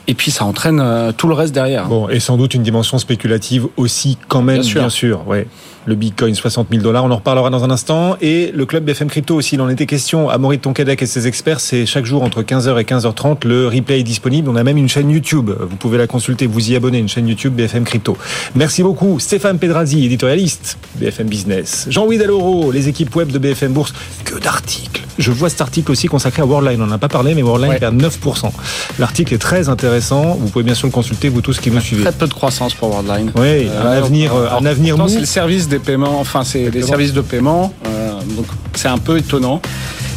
[0.07, 1.87] Et puis ça entraîne euh, tout le reste derrière.
[1.87, 4.81] bon, et sans doute une dimension spéculative aussi, quand même, Bien sûr.
[4.81, 5.27] bien sûr.
[5.27, 5.47] ouais.
[5.85, 7.05] Le Bitcoin 60 000 dollars.
[7.05, 8.17] On en reparlera dans un instant.
[8.21, 10.29] Et le club BFM Crypto aussi, il en était question.
[10.29, 13.45] Amaury Tonquedec et ses experts, c'est chaque jour entre 15h et 15h30.
[13.45, 14.49] Le replay est disponible.
[14.49, 15.51] On a même une chaîne YouTube.
[15.59, 18.17] Vous pouvez la consulter, vous y abonner, une chaîne YouTube BFM Crypto.
[18.55, 19.19] Merci beaucoup.
[19.19, 21.87] Stéphane Pedrazzi, éditorialiste BFM Business.
[21.89, 23.93] Jean-Louis Dalloro, les équipes web de BFM Bourse.
[24.23, 25.01] Que d'articles.
[25.17, 26.81] Je vois cet article aussi consacré à Worldline.
[26.81, 27.79] On n'en a pas parlé, mais Worldline Ouais.
[27.79, 28.51] perd 9%.
[28.99, 30.35] L'article est très intéressant.
[30.39, 32.03] Vous pouvez bien sûr le consulter, vous tous qui nous suivez.
[32.03, 33.31] Très peu de croissance pour Worldline.
[33.35, 35.07] Oui, un Euh, avenir, euh, un avenir mou.
[35.07, 38.97] c'est le service des paiements, enfin c'est des services de paiement, euh, donc c'est un
[38.97, 39.61] peu étonnant.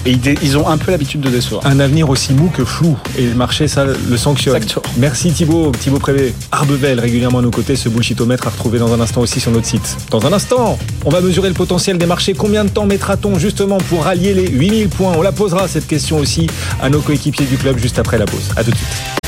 [0.07, 1.67] Et ils, ont un peu l'habitude de décevoir.
[1.67, 2.97] un avenir aussi mou que flou.
[3.19, 4.57] Et le marché, ça, le sanctionne.
[4.57, 4.95] Exactement.
[4.97, 6.33] Merci Thibaut, Thibaut Prévé.
[6.51, 9.67] Arbevel, régulièrement à nos côtés, ce bullshitomètre à retrouver dans un instant aussi sur notre
[9.67, 9.97] site.
[10.11, 12.33] Dans un instant, on va mesurer le potentiel des marchés.
[12.33, 15.13] Combien de temps mettra-t-on justement pour rallier les 8000 points?
[15.15, 16.47] On la posera cette question aussi
[16.81, 18.51] à nos coéquipiers du club juste après la pause.
[18.57, 19.28] À tout de suite.